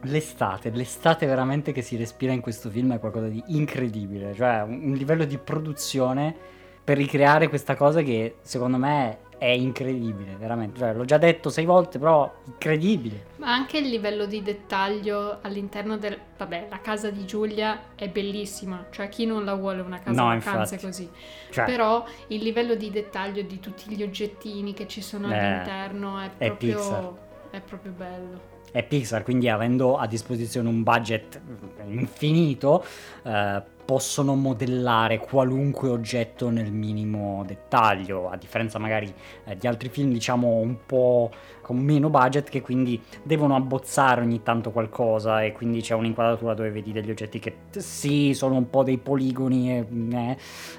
[0.01, 4.95] L'estate, l'estate veramente che si respira in questo film è qualcosa di incredibile, cioè un
[4.95, 6.35] livello di produzione
[6.83, 10.79] per ricreare questa cosa che secondo me è incredibile, veramente.
[10.79, 13.27] Cioè, l'ho già detto sei volte, però incredibile.
[13.37, 16.19] Ma anche il livello di dettaglio all'interno del...
[16.39, 20.29] Vabbè, la casa di Giulia è bellissima, cioè chi non la vuole una casa No,
[20.29, 20.85] vacanze infatti.
[20.87, 21.11] così.
[21.51, 26.19] Cioè, Però il livello di dettaglio di tutti gli oggettini che ci sono Eh, all'interno
[26.19, 27.13] è è proprio, Pixar.
[27.51, 28.41] è proprio bello.
[28.73, 31.41] è Pixar, quindi avendo a disposizione un budget
[31.87, 32.85] infinito,
[33.25, 39.13] eh, possono modellare qualunque oggetto nel minimo dettaglio, a differenza magari
[39.45, 41.31] eh, di altri film diciamo un po'
[41.65, 46.71] con meno budget che quindi devono abbozzare ogni tanto qualcosa e quindi c'è un'inquadratura dove
[46.71, 49.87] vedi degli oggetti che sì sono un po' dei poligoni eh,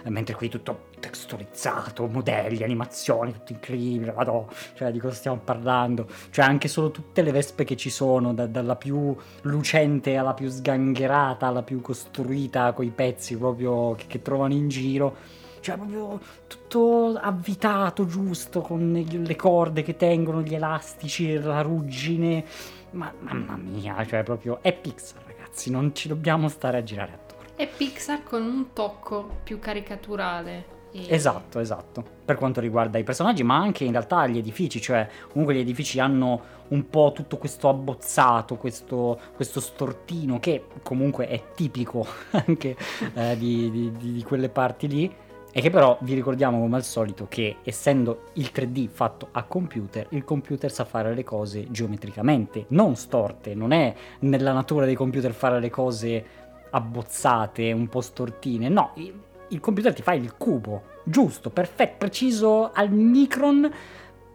[0.04, 6.08] eh, mentre qui tutto texturizzato, modelli, animazioni, tutto incredibile, vado, cioè di cosa stiamo parlando?
[6.30, 10.50] Cioè anche solo tutte le vespe che ci sono, da, dalla più lucente alla più
[10.50, 17.17] sgangherata, alla più costruita, coi pezzi proprio che, che trovano in giro cioè proprio tutto
[17.19, 22.45] avvitato giusto con le corde che tengono gli elastici la ruggine
[22.91, 27.54] ma mamma mia cioè proprio è Pixar ragazzi non ci dobbiamo stare a girare attorno
[27.56, 31.08] è Pixar con un tocco più caricaturale e...
[31.10, 32.04] Esatto, esatto.
[32.23, 35.99] Per quanto riguarda i personaggi, ma anche in realtà gli edifici, cioè comunque gli edifici
[35.99, 42.78] hanno un po' tutto questo abbozzato, questo, questo stortino che comunque è tipico anche
[43.13, 45.15] eh, di, di, di quelle parti lì.
[45.57, 50.05] E che però vi ricordiamo come al solito che essendo il 3D fatto a computer,
[50.09, 55.31] il computer sa fare le cose geometricamente, non storte, non è nella natura dei computer
[55.31, 56.25] fare le cose
[56.71, 62.91] abbozzate, un po' stortine, no, il computer ti fa il cubo, giusto, perfetto, preciso al
[62.91, 63.71] micron,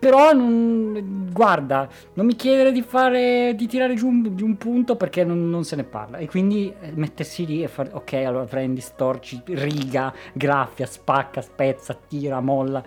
[0.00, 4.96] però non, guarda, non mi chiedere di fare, di tirare giù un, di un punto
[4.96, 6.16] perché non, non, se ne parla.
[6.16, 11.94] E quindi eh, mettersi lì e fare, ok, allora prendi, storci, riga, graffia, spacca, spezza,
[12.08, 12.82] tira, molla,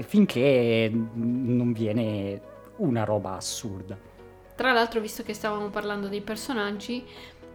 [0.00, 2.40] finché non viene
[2.76, 3.96] una roba assurda.
[4.56, 7.04] Tra l'altro, visto che stavamo parlando dei personaggi,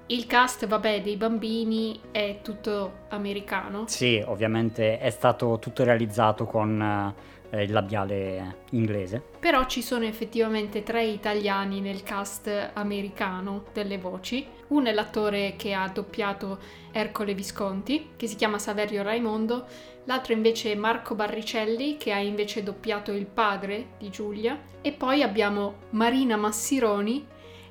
[0.08, 3.86] il cast, vabbè, dei bambini è tutto americano.
[3.88, 7.14] Sì, ovviamente è stato tutto realizzato con
[7.54, 9.22] eh, il labiale inglese.
[9.40, 14.46] Però ci sono effettivamente tre italiani nel cast americano delle voci.
[14.70, 16.58] Uno è l'attore che ha doppiato
[16.92, 19.66] Ercole Visconti, che si chiama Saverio Raimondo.
[20.06, 24.60] L'altro invece è Marco Barricelli, che ha invece doppiato il padre di Giulia.
[24.82, 27.28] E poi abbiamo Marina Massironi,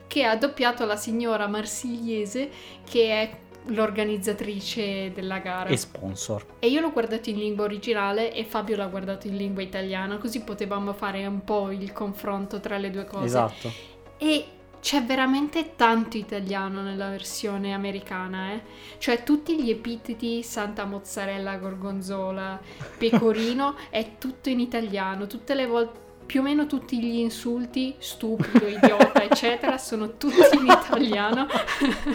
[0.07, 2.51] che ha doppiato la signora Marsigliese
[2.85, 5.69] che è l'organizzatrice della gara.
[5.69, 6.45] E sponsor.
[6.59, 10.41] E io l'ho guardato in lingua originale e Fabio l'ha guardato in lingua italiana, così
[10.43, 13.25] potevamo fare un po' il confronto tra le due cose.
[13.25, 13.73] Esatto.
[14.19, 14.45] E
[14.83, 18.63] c'è veramente tanto italiano nella versione americana, eh?
[18.99, 22.61] Cioè tutti gli epiteti Santa Mozzarella, Gorgonzola,
[22.99, 26.01] Pecorino è tutto in italiano, tutte le volte
[26.33, 31.47] più o meno tutti gli insulti, stupido, idiota, eccetera, sono tutti in italiano.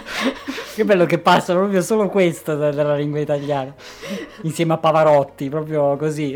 [0.73, 3.75] che bello che passano proprio solo questo dalla lingua italiana,
[4.41, 6.33] insieme a Pavarotti, proprio così.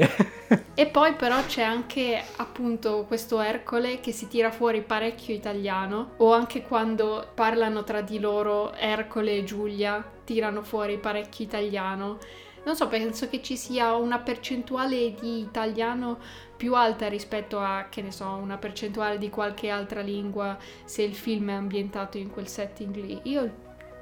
[0.76, 6.34] e poi però c'è anche appunto questo Ercole che si tira fuori parecchio italiano, o
[6.34, 12.20] anche quando parlano tra di loro Ercole e Giulia tirano fuori parecchio italiano.
[12.63, 16.20] Non so, penso che ci sia una percentuale di italiano
[16.62, 21.15] più alta rispetto a, che ne so, una percentuale di qualche altra lingua se il
[21.15, 23.19] film è ambientato in quel setting lì.
[23.24, 23.50] Io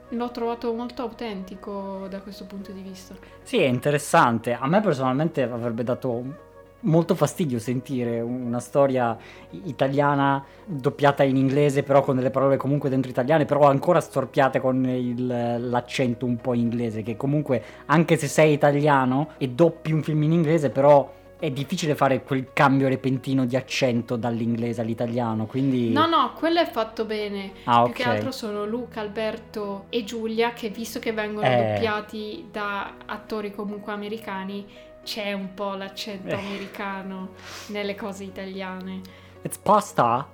[0.10, 3.16] l'ho trovato molto autentico da questo punto di vista.
[3.44, 4.52] Sì, è interessante.
[4.52, 6.48] A me personalmente avrebbe dato
[6.82, 9.18] molto fastidio sentire una storia
[9.52, 14.86] italiana doppiata in inglese però con delle parole comunque dentro italiane però ancora storpiate con
[14.86, 20.24] il, l'accento un po' inglese che comunque anche se sei italiano e doppi un film
[20.24, 25.90] in inglese però è difficile fare quel cambio repentino di accento dall'inglese all'italiano, quindi...
[25.90, 27.54] No, no, quello è fatto bene.
[27.64, 27.94] Ah, Più okay.
[27.94, 31.76] che altro sono Luca, Alberto e Giulia, che visto che vengono eh...
[31.76, 34.66] doppiati da attori comunque americani,
[35.02, 36.38] c'è un po' l'accento eh.
[36.38, 37.30] americano
[37.68, 39.00] nelle cose italiane.
[39.42, 40.28] It's pasta!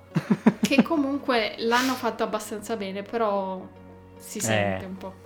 [0.60, 3.64] che comunque l'hanno fatto abbastanza bene, però
[4.18, 4.88] si sente eh.
[4.88, 5.25] un po'.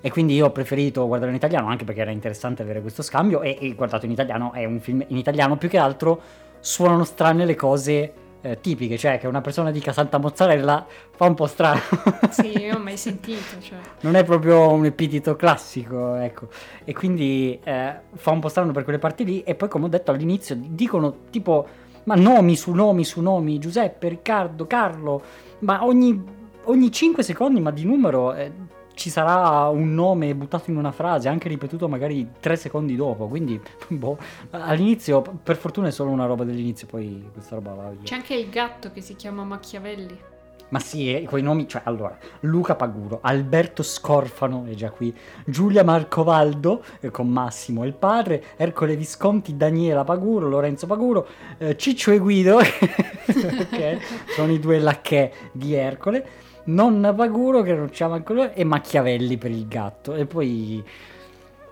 [0.00, 3.42] E quindi io ho preferito guardarlo in italiano anche perché era interessante avere questo scambio
[3.42, 6.20] e, e guardato in italiano è un film in italiano più che altro
[6.60, 8.12] suonano strane le cose
[8.46, 11.80] eh, tipiche, cioè che una persona dica Santa Mozzarella fa un po' strano.
[12.30, 13.78] sì, io ho mai sentito, cioè.
[14.00, 16.48] Non è proprio un epiteto classico, ecco.
[16.84, 19.88] E quindi eh, fa un po' strano per quelle parti lì e poi come ho
[19.88, 21.66] detto all'inizio dicono tipo
[22.04, 25.22] ma nomi su nomi su nomi, Giuseppe, Riccardo, Carlo,
[25.60, 26.22] ma ogni,
[26.64, 28.32] ogni 5 secondi, ma di numero...
[28.34, 28.65] Eh,
[28.96, 33.28] ci sarà un nome buttato in una frase, anche ripetuto magari tre secondi dopo.
[33.28, 34.16] Quindi, boh,
[34.50, 38.00] all'inizio, per fortuna è solo una roba dell'inizio, poi questa roba va via.
[38.02, 40.34] C'è anche il gatto che si chiama Machiavelli.
[40.68, 45.84] Ma sì, eh, quei nomi, cioè allora, Luca Paguro, Alberto Scorfano, è già qui, Giulia
[45.84, 51.28] Marcovaldo, eh, con Massimo il padre, Ercole Visconti, Daniela Paguro, Lorenzo Paguro,
[51.58, 52.58] eh, Ciccio e Guido,
[53.70, 54.00] che
[54.34, 56.26] sono i due lacchè di Ercole,
[56.66, 60.14] nonna Paguro che non c'ha manco lui, e Machiavelli per il gatto.
[60.14, 60.82] E poi...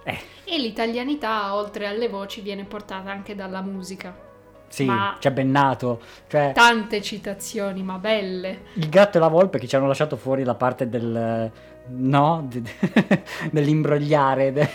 [0.04, 4.14] Eh, E l'italianità, oltre alle voci, viene portata anche dalla musica.
[4.68, 6.00] sì, Ma- c'è Bennato.
[6.28, 8.62] Cioè, Tante citazioni, ma belle.
[8.74, 11.50] il gatto e la volpe che ci hanno lasciato fuori la parte del...
[11.86, 12.62] No, de-
[13.52, 14.70] dell'imbrogliare, de-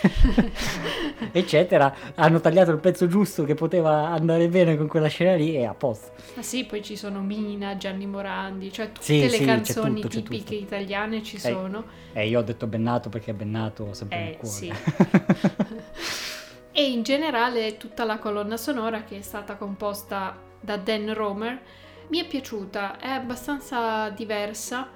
[1.32, 1.92] eccetera.
[2.14, 5.74] Hanno tagliato il pezzo giusto che poteva andare bene con quella scena lì e a
[5.74, 6.12] posto.
[6.36, 10.08] Ma sì, poi ci sono Mina, Gianni Morandi, cioè tutte Sì, le sì, canzoni tutto,
[10.08, 11.84] tipiche italiane ci Eh, sono.
[12.12, 14.54] E io ho detto Bennato perché Bennato sempre Eh, nel cuore.
[14.54, 14.72] sì.
[16.72, 21.60] E in generale tutta la colonna sonora che è stata composta da Dan Romer
[22.08, 24.88] mi è piaciuta, è abbastanza diversa,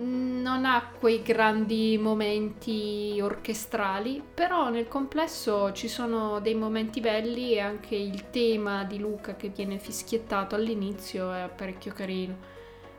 [0.00, 7.60] non ha quei grandi momenti orchestrali, però nel complesso ci sono dei momenti belli e
[7.60, 12.36] anche il tema di Luca che viene fischiettato all'inizio è parecchio carino.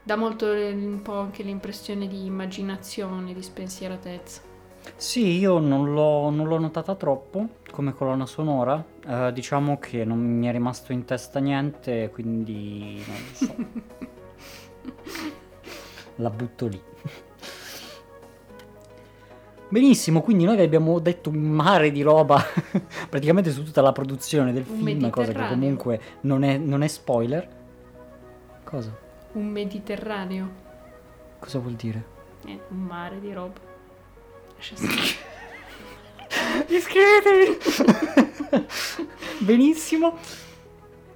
[0.03, 4.41] Dà molto un po' anche l'impressione di immaginazione, di spensieratezza.
[4.95, 10.17] Sì, io non l'ho, non l'ho notata troppo come colonna sonora, eh, diciamo che non
[10.19, 13.55] mi è rimasto in testa niente, quindi non lo so,
[16.15, 16.88] la butto lì.
[19.69, 22.43] Benissimo, quindi noi vi abbiamo detto un mare di roba
[23.07, 26.87] praticamente su tutta la produzione del Un film, cosa che comunque non è, non è
[26.87, 27.47] spoiler.
[28.63, 28.97] Cosa?
[29.33, 30.49] Un Mediterraneo,
[31.39, 32.03] Cosa vuol dire?
[32.45, 33.59] eh, un mare di roba.
[36.67, 37.57] Iscrivetevi!
[39.39, 40.17] Benissimo.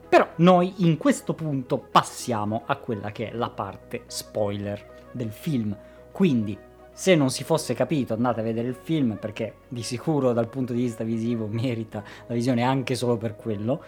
[0.09, 5.75] Però noi in questo punto passiamo a quella che è la parte spoiler del film.
[6.11, 6.55] Quindi,
[6.93, 10.73] se non si fosse capito, andate a vedere il film perché di sicuro dal punto
[10.73, 13.83] di vista visivo merita la visione anche solo per quello.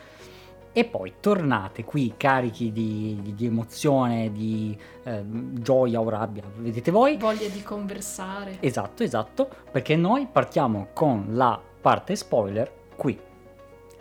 [0.77, 6.91] E poi tornate qui carichi di, di- di emozione, di eh, gioia o rabbia, vedete
[6.91, 7.15] voi.
[7.15, 8.57] Voglia di conversare.
[8.59, 13.17] Esatto, esatto, perché noi partiamo con la parte spoiler qui.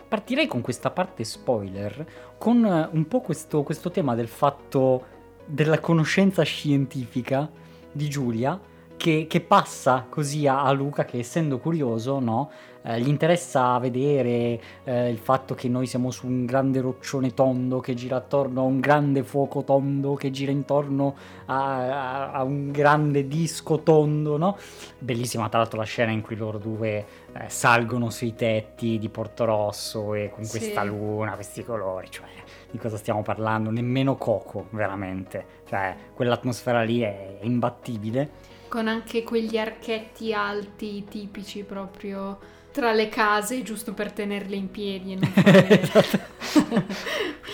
[0.07, 5.13] Partirei con questa parte spoiler con eh, un po' questo, questo tema del fatto
[5.45, 7.49] della conoscenza scientifica
[7.89, 8.59] di Giulia
[8.97, 12.49] che, che passa così a, a Luca che essendo curioso, no?
[12.83, 17.79] eh, gli interessa vedere eh, il fatto che noi siamo su un grande roccione tondo
[17.79, 21.15] che gira attorno a un grande fuoco tondo che gira intorno
[21.45, 24.55] a, a- a un grande disco tondo, no?
[24.99, 29.45] Bellissima tra l'altro la scena in cui loro due eh, salgono sui tetti di Porto
[29.45, 30.59] Rosso e con Sì.
[30.59, 32.27] questa luna, questi colori, cioè
[32.69, 33.71] di cosa stiamo parlando?
[33.71, 35.63] Nemmeno Coco, veramente.
[35.67, 38.29] Cioè, quell'atmosfera lì è imbattibile.
[38.75, 42.37] Con anche quegli archetti alti tipici proprio
[42.73, 45.81] tra le case, giusto per tenerle in piedi e non fare...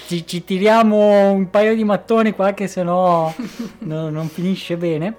[0.07, 3.31] ci, ci tiriamo un paio di mattoni qua che se no
[3.81, 5.15] no- non finisce bene.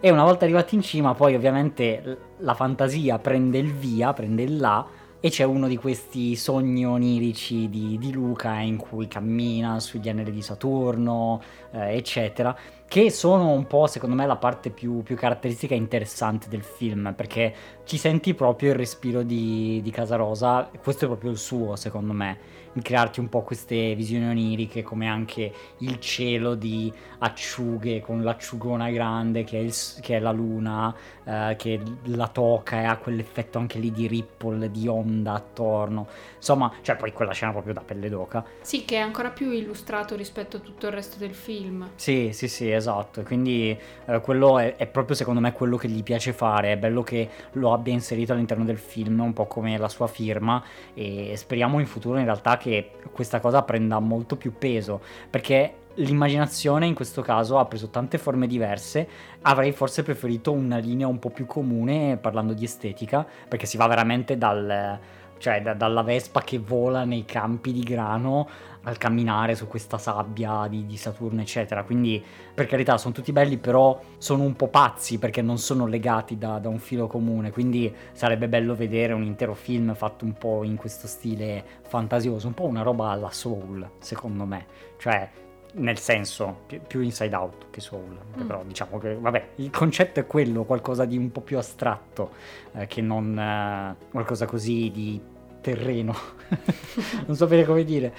[0.00, 4.58] E una volta arrivati in cima, poi ovviamente la fantasia prende il via, prende il
[4.58, 4.86] là,
[5.20, 10.30] e c'è uno di questi sogni onirici di, di Luca in cui cammina sugli anelli
[10.30, 11.42] di Saturno,
[11.72, 12.56] eh, eccetera,
[12.88, 17.12] che sono un po', secondo me, la parte più, più caratteristica e interessante del film,
[17.14, 22.14] perché ci senti proprio il respiro di, di Casarosa, questo è proprio il suo, secondo
[22.14, 22.38] me,
[22.72, 28.90] il crearti un po' queste visioni oniriche, come anche il cielo di acciughe con l'acciugona
[28.90, 30.94] grande che è, il che è la luna,
[31.24, 36.06] eh, che la tocca e ha quell'effetto anche lì di ripple, di onda attorno.
[36.36, 38.44] Insomma, cioè poi quella scena proprio da pelle d'oca.
[38.60, 41.90] Sì, che è ancora più illustrato rispetto a tutto il resto del film.
[41.96, 43.20] Sì, sì, sì, esatto.
[43.20, 46.72] E Quindi eh, quello è, è proprio secondo me quello che gli piace fare.
[46.72, 50.62] È bello che lo abbia inserito all'interno del film, un po' come la sua firma.
[50.94, 55.00] E speriamo in futuro in realtà che questa cosa prenda molto più peso.
[55.30, 59.08] Perché l'immaginazione in questo caso ha preso tante forme diverse.
[59.42, 63.26] Avrei forse preferito una linea un po' più comune parlando di estetica.
[63.48, 64.98] Perché si va veramente dal.
[65.38, 68.48] Cioè, da- dalla vespa che vola nei campi di grano
[68.88, 71.84] al camminare su questa sabbia di, di Saturno, eccetera.
[71.84, 72.22] Quindi,
[72.54, 76.58] per carità, sono tutti belli, però sono un po' pazzi perché non sono legati da,
[76.58, 77.50] da un filo comune.
[77.50, 82.54] Quindi sarebbe bello vedere un intero film fatto un po' in questo stile fantasioso, un
[82.54, 84.66] po' una roba alla Soul, secondo me.
[84.96, 85.30] Cioè,
[85.74, 88.16] nel senso, più, più Inside Out che Soul.
[88.38, 88.46] Mm.
[88.46, 92.30] Però diciamo che, vabbè, il concetto è quello, qualcosa di un po' più astratto,
[92.72, 95.20] eh, che non eh, qualcosa così di
[95.60, 96.14] terreno.
[97.26, 98.14] non sapere come dire.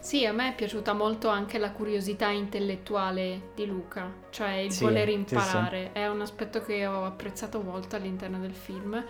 [0.00, 4.84] Sì, a me è piaciuta molto anche la curiosità intellettuale di Luca, cioè il Sì,
[4.84, 5.92] voler sì, imparare.
[5.92, 9.04] È un aspetto che ho apprezzato molto all'interno del film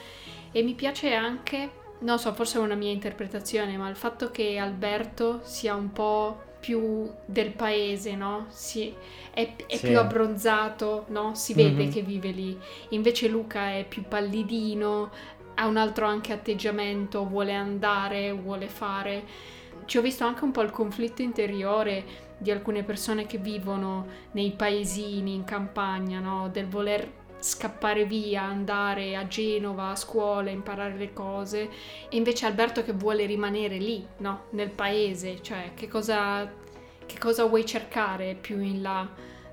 [0.51, 1.71] e mi piace anche,
[2.01, 6.43] non so, forse è una mia interpretazione, ma il fatto che Alberto sia un po'
[6.59, 8.47] più del paese, no?
[8.49, 8.93] Si,
[9.33, 9.87] è, è Sì.
[9.87, 11.35] più abbronzato, no?
[11.35, 11.93] Si vede Mhm.
[11.93, 12.59] che vive lì.
[12.91, 15.11] Invece Luca è più pallidino,
[15.55, 19.25] ha un altro anche atteggiamento, vuole andare, vuole fare.
[19.89, 22.05] Ci ho visto anche un po' il conflitto interiore
[22.37, 26.51] di alcune persone che vivono nei paesini, in campagna, no?
[26.51, 31.71] Del voler scappare via, andare a Genova, a scuola, imparare le cose.
[32.11, 34.43] E invece Alberto che vuole rimanere lì, no?
[34.51, 35.41] Nel paese.
[35.41, 36.53] Cioè, che cosa,
[37.07, 39.09] che cosa vuoi cercare più in là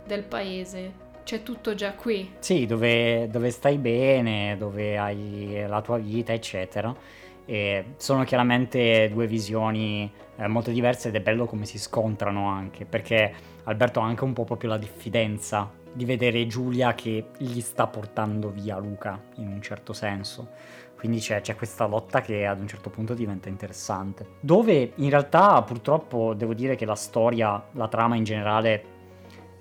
[0.06, 1.04] del paese?
[1.24, 2.34] C'è tutto già qui.
[2.40, 7.24] Sì, dove, dove stai bene, dove hai la tua vita, eccetera.
[7.46, 12.86] E sono chiaramente due visioni eh, molto diverse ed è bello come si scontrano anche,
[12.86, 13.34] perché
[13.64, 18.50] Alberto ha anche un po' proprio la diffidenza di vedere Giulia che gli sta portando
[18.50, 20.50] via Luca, in un certo senso.
[20.98, 24.38] Quindi c'è, c'è questa lotta che ad un certo punto diventa interessante.
[24.40, 28.94] Dove in realtà purtroppo devo dire che la storia, la trama in generale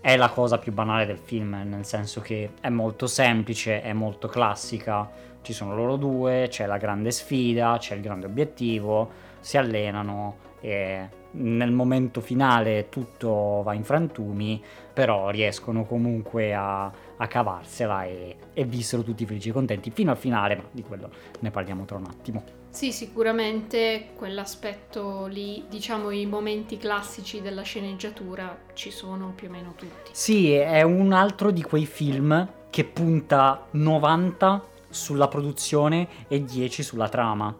[0.00, 4.28] è la cosa più banale del film, nel senso che è molto semplice, è molto
[4.28, 5.10] classica,
[5.44, 11.08] ci sono loro due, c'è la grande sfida, c'è il grande obiettivo, si allenano e
[11.32, 18.64] nel momento finale tutto va in frantumi, però riescono comunque a, a cavarsela e, e
[18.64, 22.06] vissero tutti felici e contenti fino al finale, ma di quello ne parliamo tra un
[22.06, 22.44] attimo.
[22.70, 29.74] Sì, sicuramente quell'aspetto lì, diciamo i momenti classici della sceneggiatura ci sono più o meno
[29.76, 30.10] tutti.
[30.12, 37.08] Sì, è un altro di quei film che punta 90 sulla produzione e 10 sulla
[37.08, 37.54] trama,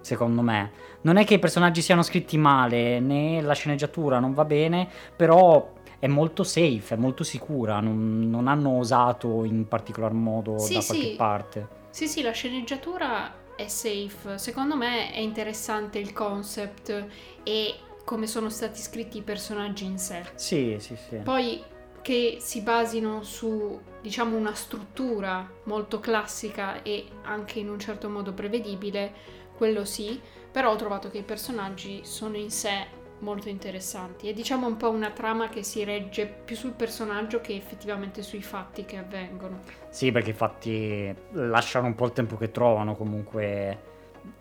[0.00, 0.72] secondo me.
[1.02, 5.74] Non è che i personaggi siano scritti male, né la sceneggiatura non va bene, però
[6.00, 10.82] è molto safe, è molto sicura, non, non hanno osato in particolar modo Sì, da
[10.84, 11.14] qualche sì.
[11.16, 11.68] parte.
[11.90, 14.38] Sì, sì, la sceneggiatura è safe.
[14.38, 17.06] Secondo me è interessante il concept
[17.42, 17.74] e
[18.04, 20.22] come sono stati scritti i personaggi in sé.
[20.34, 21.16] Sì, sì, sì.
[21.16, 21.62] Poi
[22.02, 28.32] che si basino su, diciamo, una struttura molto classica e anche in un certo modo
[28.32, 29.12] prevedibile,
[29.56, 30.20] quello sì,
[30.50, 32.86] però ho trovato che i personaggi sono in sé
[33.20, 34.28] molto interessanti.
[34.28, 38.42] È diciamo un po' una trama che si regge più sul personaggio che effettivamente sui
[38.42, 39.60] fatti che avvengono.
[39.90, 43.96] Sì, perché infatti lasciano un po' il tempo che trovano comunque.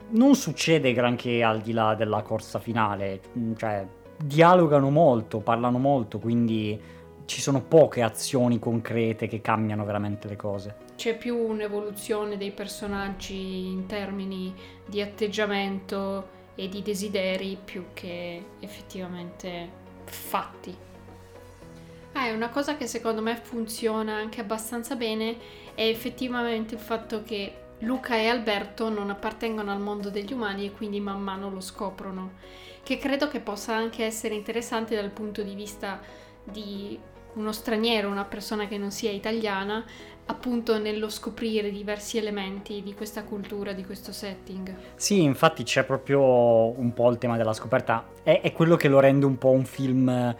[0.10, 3.22] Non succede granché al di là della corsa finale,
[3.58, 3.86] cioè
[4.18, 6.80] dialogano molto, parlano molto, quindi
[7.28, 10.76] ci sono poche azioni concrete che cambiano veramente le cose.
[10.96, 14.56] C'è più un'evoluzione dei personaggi in termini
[14.86, 19.70] di atteggiamento e di desideri più che effettivamente
[20.06, 20.76] fatti.
[22.14, 25.38] Ah, e una cosa che secondo me funziona anche abbastanza bene
[25.76, 30.72] è effettivamente il fatto che Luca e Alberto non appartengono al mondo degli umani e
[30.72, 32.36] quindi man mano lo scoprono,
[32.82, 36.00] che credo che possa anche essere interessante dal punto di vista
[36.44, 36.98] di
[37.38, 39.86] uno straniero, una persona che non sia italiana,
[40.26, 44.76] appunto nello scoprire diversi elementi di questa cultura, di questo setting.
[44.96, 49.00] Sì, infatti c'è proprio un po' il tema della scoperta, è, è quello che lo
[49.00, 50.36] rende un po' un film eh,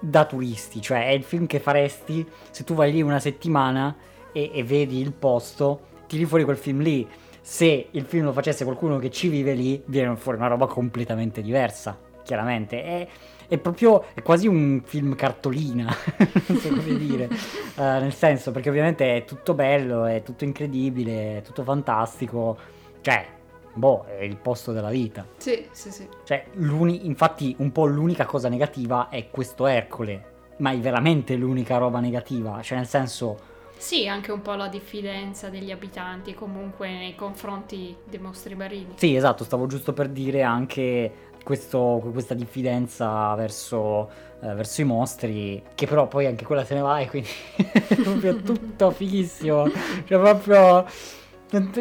[0.00, 3.94] da turisti, cioè è il film che faresti se tu vai lì una settimana
[4.32, 7.08] e, e vedi il posto, tiri fuori quel film lì.
[7.42, 11.40] Se il film lo facesse qualcuno che ci vive lì, viene fuori una roba completamente
[11.42, 11.98] diversa,
[12.30, 12.82] chiaramente.
[12.84, 13.08] È,
[13.48, 15.92] è proprio, è quasi un film cartolina,
[16.46, 17.28] non so come dire,
[17.80, 22.56] Eh, nel senso, perché ovviamente è tutto bello, è tutto incredibile, è tutto fantastico,
[23.00, 23.26] cioè,
[23.72, 25.26] boh, è il posto della vita.
[25.38, 26.06] Sì, sì, sì.
[26.24, 30.24] Cioè, infatti, un po' l'unica cosa negativa è questo Ercole.
[30.58, 32.60] Ma è veramente l'unica roba negativa.
[32.60, 33.38] Cioè, nel senso,
[33.78, 38.92] Sì, anche un po' la diffidenza degli abitanti comunque nei confronti dei mostri marini.
[38.96, 41.10] sì, esatto, stavo giusto per dire anche
[41.42, 44.08] questo- questa diffidenza verso,
[44.42, 45.62] eh, verso i mostri.
[45.74, 49.68] Che però poi anche quella se ne va e quindi è proprio tutto fighissimo.
[50.04, 50.86] Cioè, proprio.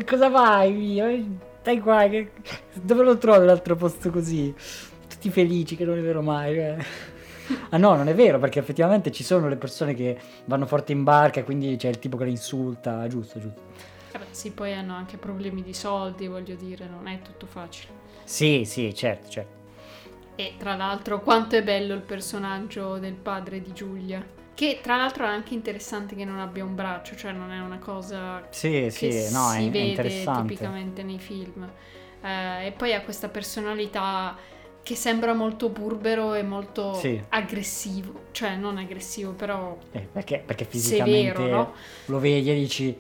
[0.06, 1.38] Cosa fai?
[1.62, 2.32] Stai qua, che-
[2.82, 4.54] dove lo trovi l'altro posto così?
[5.08, 6.58] Tutti felici che non è vero mai.
[6.58, 6.78] eh.
[7.70, 11.04] Ah no, non è vero, perché effettivamente ci sono le persone che vanno forte in
[11.04, 13.62] barca, quindi c'è il tipo che le insulta, giusto, giusto.
[14.14, 17.94] Vabbè, sì, poi hanno anche problemi di soldi, voglio dire, non è tutto facile.
[18.30, 19.58] Sì, sì, certo, certo.
[20.36, 24.24] E tra l'altro, quanto è bello il personaggio del padre di Giulia.
[24.54, 27.80] Che tra l'altro è anche interessante che non abbia un braccio, cioè non è una
[27.80, 30.54] cosa Sì, che sì, no, è, si è vede interessante.
[30.54, 31.68] tipicamente nei film.
[32.22, 34.38] Eh, e poi ha questa personalità
[34.84, 37.20] che sembra molto burbero e molto Sì.
[37.30, 41.74] aggressivo, cioè non aggressivo, però Eh, perché, perché severo, fisicamente no?
[42.06, 42.98] lo vedi e dici,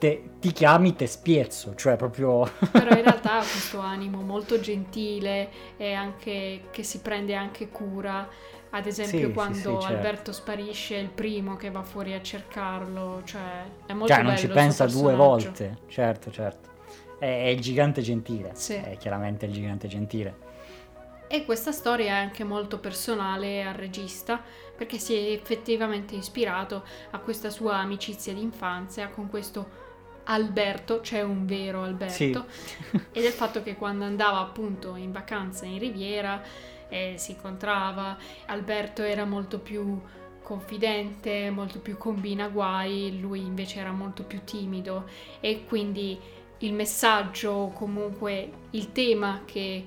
[0.00, 2.50] te, ti chiami te spiezzo, cioè proprio...
[2.72, 8.26] Però in realtà ha questo animo molto gentile e anche che si prende anche cura.
[8.70, 9.86] Ad esempio Sì, quando sì, sì, certo.
[9.86, 14.36] Alberto sparisce è il primo che va fuori a cercarlo, cioè è molto cioè non
[14.38, 16.68] ci pensa due volte, certo, certo.
[17.18, 20.48] È, è il gigante gentile, è chiaramente il gigante gentile.
[21.32, 24.42] E questa storia è anche molto personale al regista
[24.76, 29.79] perché si è effettivamente ispirato a questa sua amicizia d'infanzia con questo
[30.30, 33.00] Alberto, c'è un vero Alberto, Sì.
[33.12, 36.40] e del fatto che quando andava appunto in vacanza in Riviera
[36.88, 38.16] eh, si incontrava,
[38.46, 40.00] Alberto era molto più
[40.42, 45.08] confidente, molto più combina guai, lui invece era molto più timido
[45.40, 46.18] e quindi
[46.58, 49.84] il messaggio o comunque il tema che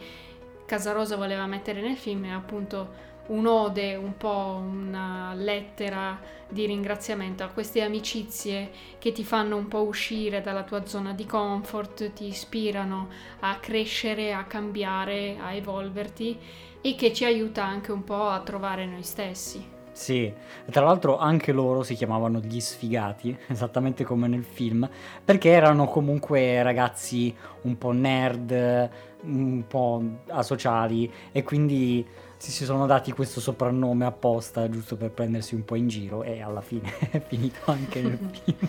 [0.66, 7.48] Casarosa voleva mettere nel film è appunto un'ode, un po' una lettera di ringraziamento a
[7.48, 8.70] queste amicizie
[9.00, 13.10] che ti fanno un po' uscire dalla tua zona di comfort, ti ispirano
[13.40, 16.38] a crescere, a cambiare, a evolverti
[16.82, 19.72] e che ci aiuta anche un po' a trovare noi stessi.
[19.94, 20.34] Sì,
[20.72, 24.90] tra l'altro anche loro si chiamavano gli sfigati, esattamente come nel film,
[25.24, 28.90] perché erano comunque ragazzi un po' nerd,
[29.22, 32.06] un po' asociali e quindi
[32.44, 36.42] si si sono dati questo soprannome apposta giusto per prendersi un po' in giro e
[36.42, 38.68] alla fine è finito anche nel film.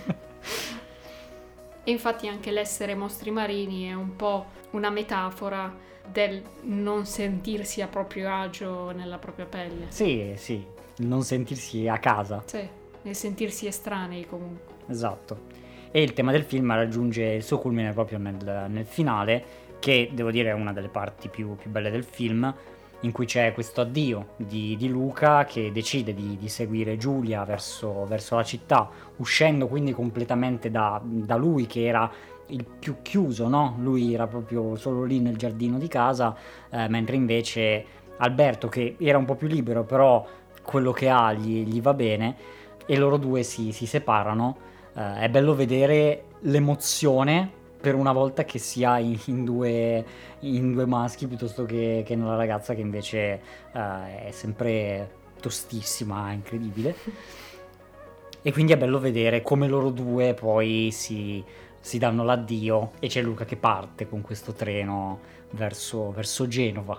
[1.82, 7.88] E infatti anche l'essere mostri marini è un po' una metafora del non sentirsi a
[7.88, 9.86] proprio agio nella propria pelle.
[9.88, 10.64] Sì, sì,
[10.98, 12.44] il non sentirsi a casa.
[12.46, 12.64] Sì,
[13.02, 14.72] nel sentirsi estranei comunque.
[14.86, 15.46] Esatto.
[15.90, 19.44] E il tema del film raggiunge il suo culmine proprio nel, nel finale,
[19.80, 22.54] che devo dire è una delle parti più, più belle del film,
[23.04, 28.04] in cui c'è questo addio di, di Luca che decide di, di seguire Giulia verso,
[28.06, 32.10] verso la città, uscendo quindi completamente da, da lui che era
[32.48, 33.76] il più chiuso, no?
[33.78, 36.34] Lui era proprio solo lì nel giardino di casa,
[36.70, 37.84] eh, mentre invece
[38.18, 40.26] Alberto, che era un po' più libero, però
[40.62, 42.36] quello che ha gli, gli va bene,
[42.86, 44.56] e loro due si, si separano.
[44.94, 50.02] Eh, è bello vedere l'emozione per una volta che si ha in, due,
[50.40, 53.18] in due maschi piuttosto che, che nella ragazza che invece
[53.74, 56.94] eh, è sempre tostissima, incredibile.
[58.40, 61.44] E quindi è bello vedere come loro due poi si,
[61.78, 65.20] si danno l'addio e c'è Luca che parte con questo treno
[65.50, 66.98] verso, verso Genova.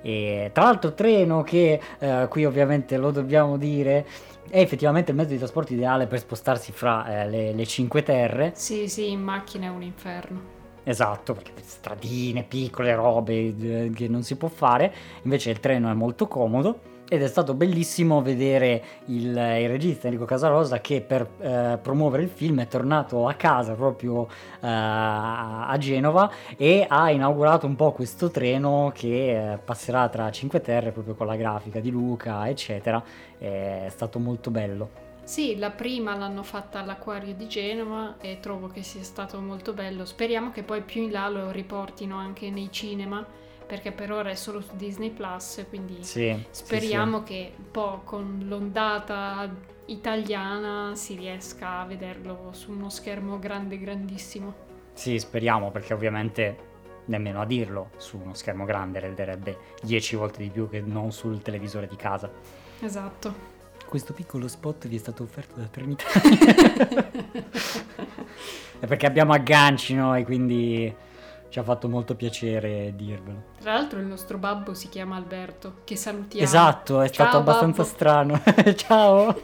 [0.00, 4.06] E tra l'altro treno che eh, qui ovviamente lo dobbiamo dire
[4.54, 8.52] è effettivamente il mezzo di trasporto ideale per spostarsi fra eh, le, le Cinque Terre.
[8.54, 10.40] Sì, sì, in macchina è un inferno.
[10.84, 15.94] Esatto, perché stradine, piccole robe eh, che non si può fare, invece il treno è
[15.94, 21.78] molto comodo ed è stato bellissimo vedere il, il regista Enrico Casarosa che per eh,
[21.80, 27.76] promuovere il film è tornato a casa proprio eh, a Genova e ha inaugurato un
[27.76, 32.48] po' questo treno che eh, passerà tra Cinque Terre proprio con la grafica di Luca
[32.48, 33.02] eccetera,
[33.38, 35.02] è stato molto bello.
[35.24, 40.04] Sì, la prima l'hanno fatta all'Acquario di Genova e trovo che sia stato molto bello.
[40.04, 43.24] Speriamo che poi più in là lo riportino anche nei cinema,
[43.66, 48.44] perché per ora è solo su Disney Plus, quindi Sì, speriamo che un po' con
[48.46, 49.48] l'ondata
[49.86, 54.62] italiana si riesca a vederlo su uno schermo grande, grandissimo.
[54.92, 56.72] Sì, sì, speriamo perché ovviamente
[57.06, 61.42] nemmeno a dirlo su uno schermo grande renderebbe 10 volte di più che non sul
[61.42, 62.30] televisore di casa.
[62.80, 63.52] Esatto.
[63.86, 66.04] Questo piccolo spot vi è stato offerto da Trinità.
[68.80, 70.94] è perché abbiamo agganci noi, quindi
[71.54, 73.44] ci ha fatto molto piacere dirvelo.
[73.60, 76.44] Tra l'altro il nostro babbo si chiama Alberto, che salutiamo.
[76.44, 77.94] Esatto, è stato Ciao, abbastanza babbo.
[77.94, 78.42] strano.
[78.74, 79.40] Ciao.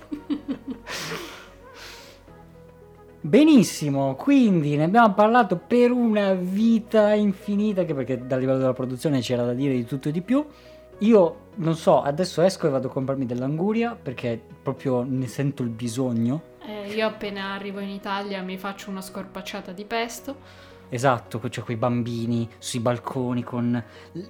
[3.21, 9.21] Benissimo, quindi ne abbiamo parlato per una vita infinita, anche perché dal livello della produzione
[9.21, 10.45] c'era da dire di tutto e di più.
[10.99, 15.69] Io non so, adesso esco e vado a comprarmi dell'anguria perché proprio ne sento il
[15.69, 16.43] bisogno.
[16.67, 20.70] Eh, io appena arrivo in Italia mi faccio una scorpacciata di pesto.
[20.91, 23.81] Esatto, c'è quei bambini sui balconi con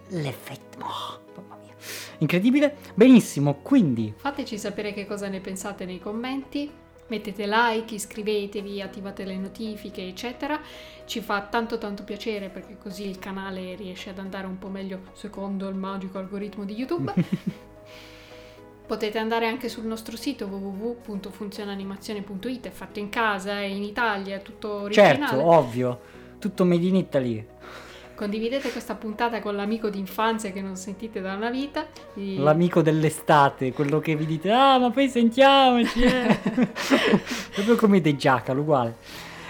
[0.09, 0.79] l'effetto.
[0.79, 1.73] Oh, mamma mia.
[2.19, 2.77] Incredibile.
[2.95, 6.71] Benissimo, quindi Fateci sapere che cosa ne pensate nei commenti.
[7.07, 10.61] Mettete like, iscrivetevi, attivate le notifiche, eccetera.
[11.07, 15.01] Ci fa tanto tanto piacere perché così il canale riesce ad andare un po' meglio
[15.15, 17.13] secondo il magico algoritmo di YouTube.
[18.87, 24.43] Potete andare anche sul nostro sito www.funzionanimazione.it, è fatto in casa, è in Italia, è
[24.43, 25.19] tutto originale.
[25.19, 26.01] certo, ovvio,
[26.41, 27.47] tutto made in Italy.
[28.16, 31.86] Condividete questa puntata con l'amico d'infanzia che non sentite da una vita.
[32.14, 36.03] Vi- L'amico dell'estate, quello che vi dite, ah ma poi sentiamoci.
[36.03, 36.38] eh."
[37.55, 38.97] Proprio come dei Jackal, uguale.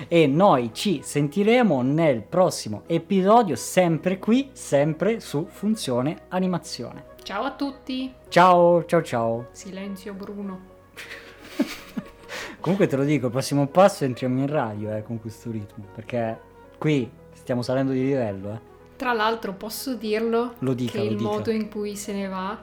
[0.08, 7.04] e noi ci sentiremo nel prossimo episodio, sempre qui, sempre su Funzione Animazione.
[7.24, 8.12] Ciao a tutti.
[8.28, 9.46] Ciao, ciao, ciao.
[9.50, 10.60] Silenzio Bruno.
[12.60, 16.38] Comunque te lo dico, il prossimo passo entriamo in radio eh, con questo ritmo, perché
[16.80, 18.52] qui stiamo salendo di livello.
[18.54, 18.58] Eh.
[18.96, 21.28] Tra l'altro posso dirlo Lo dica, che lo il dica.
[21.30, 22.58] modo in cui se ne va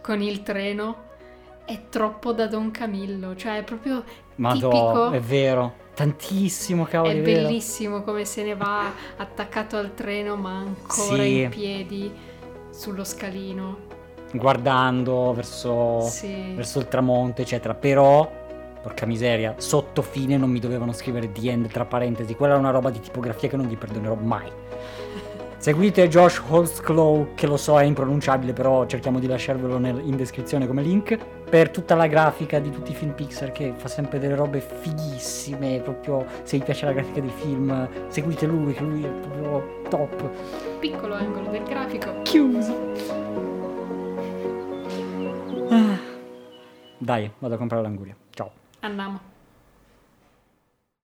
[0.00, 1.10] con il treno
[1.66, 4.02] è troppo da Don Camillo, cioè è proprio
[4.36, 5.10] Madò, tipico.
[5.10, 5.74] è vero.
[5.94, 7.42] Tantissimo, cavolo, È è, vero.
[7.48, 11.40] bellissimo come se ne va attaccato al treno ma ancora Sì.
[11.42, 12.10] in piedi
[12.70, 13.90] sullo scalino.
[14.32, 16.54] Guardando verso, Sì.
[16.54, 17.74] verso il tramonto, eccetera.
[17.74, 18.41] Però,
[18.82, 22.34] porca miseria, sotto fine non mi dovevano scrivere the end tra parentesi.
[22.34, 24.50] Quella è una roba di tipografia che non gli perdonerò mai.
[25.62, 30.66] Seguite Josh Holtzclaw, che lo so è impronunciabile, però cerchiamo di lasciarvelo nel- in descrizione
[30.66, 31.16] come link,
[31.48, 35.78] per tutta la grafica di tutti i film Pixar, che fa sempre delle robe fighissime,
[35.78, 40.30] proprio se vi piace la grafica dei film, seguite lui, che lui è proprio top.
[40.80, 42.10] Piccolo angolo del grafico.
[42.22, 42.76] Chiuso.
[45.68, 45.96] Ah.
[46.98, 48.16] Dai, vado a comprare l'anguria.
[48.82, 48.90] Ciao.
[48.90, 49.31] Andiamo.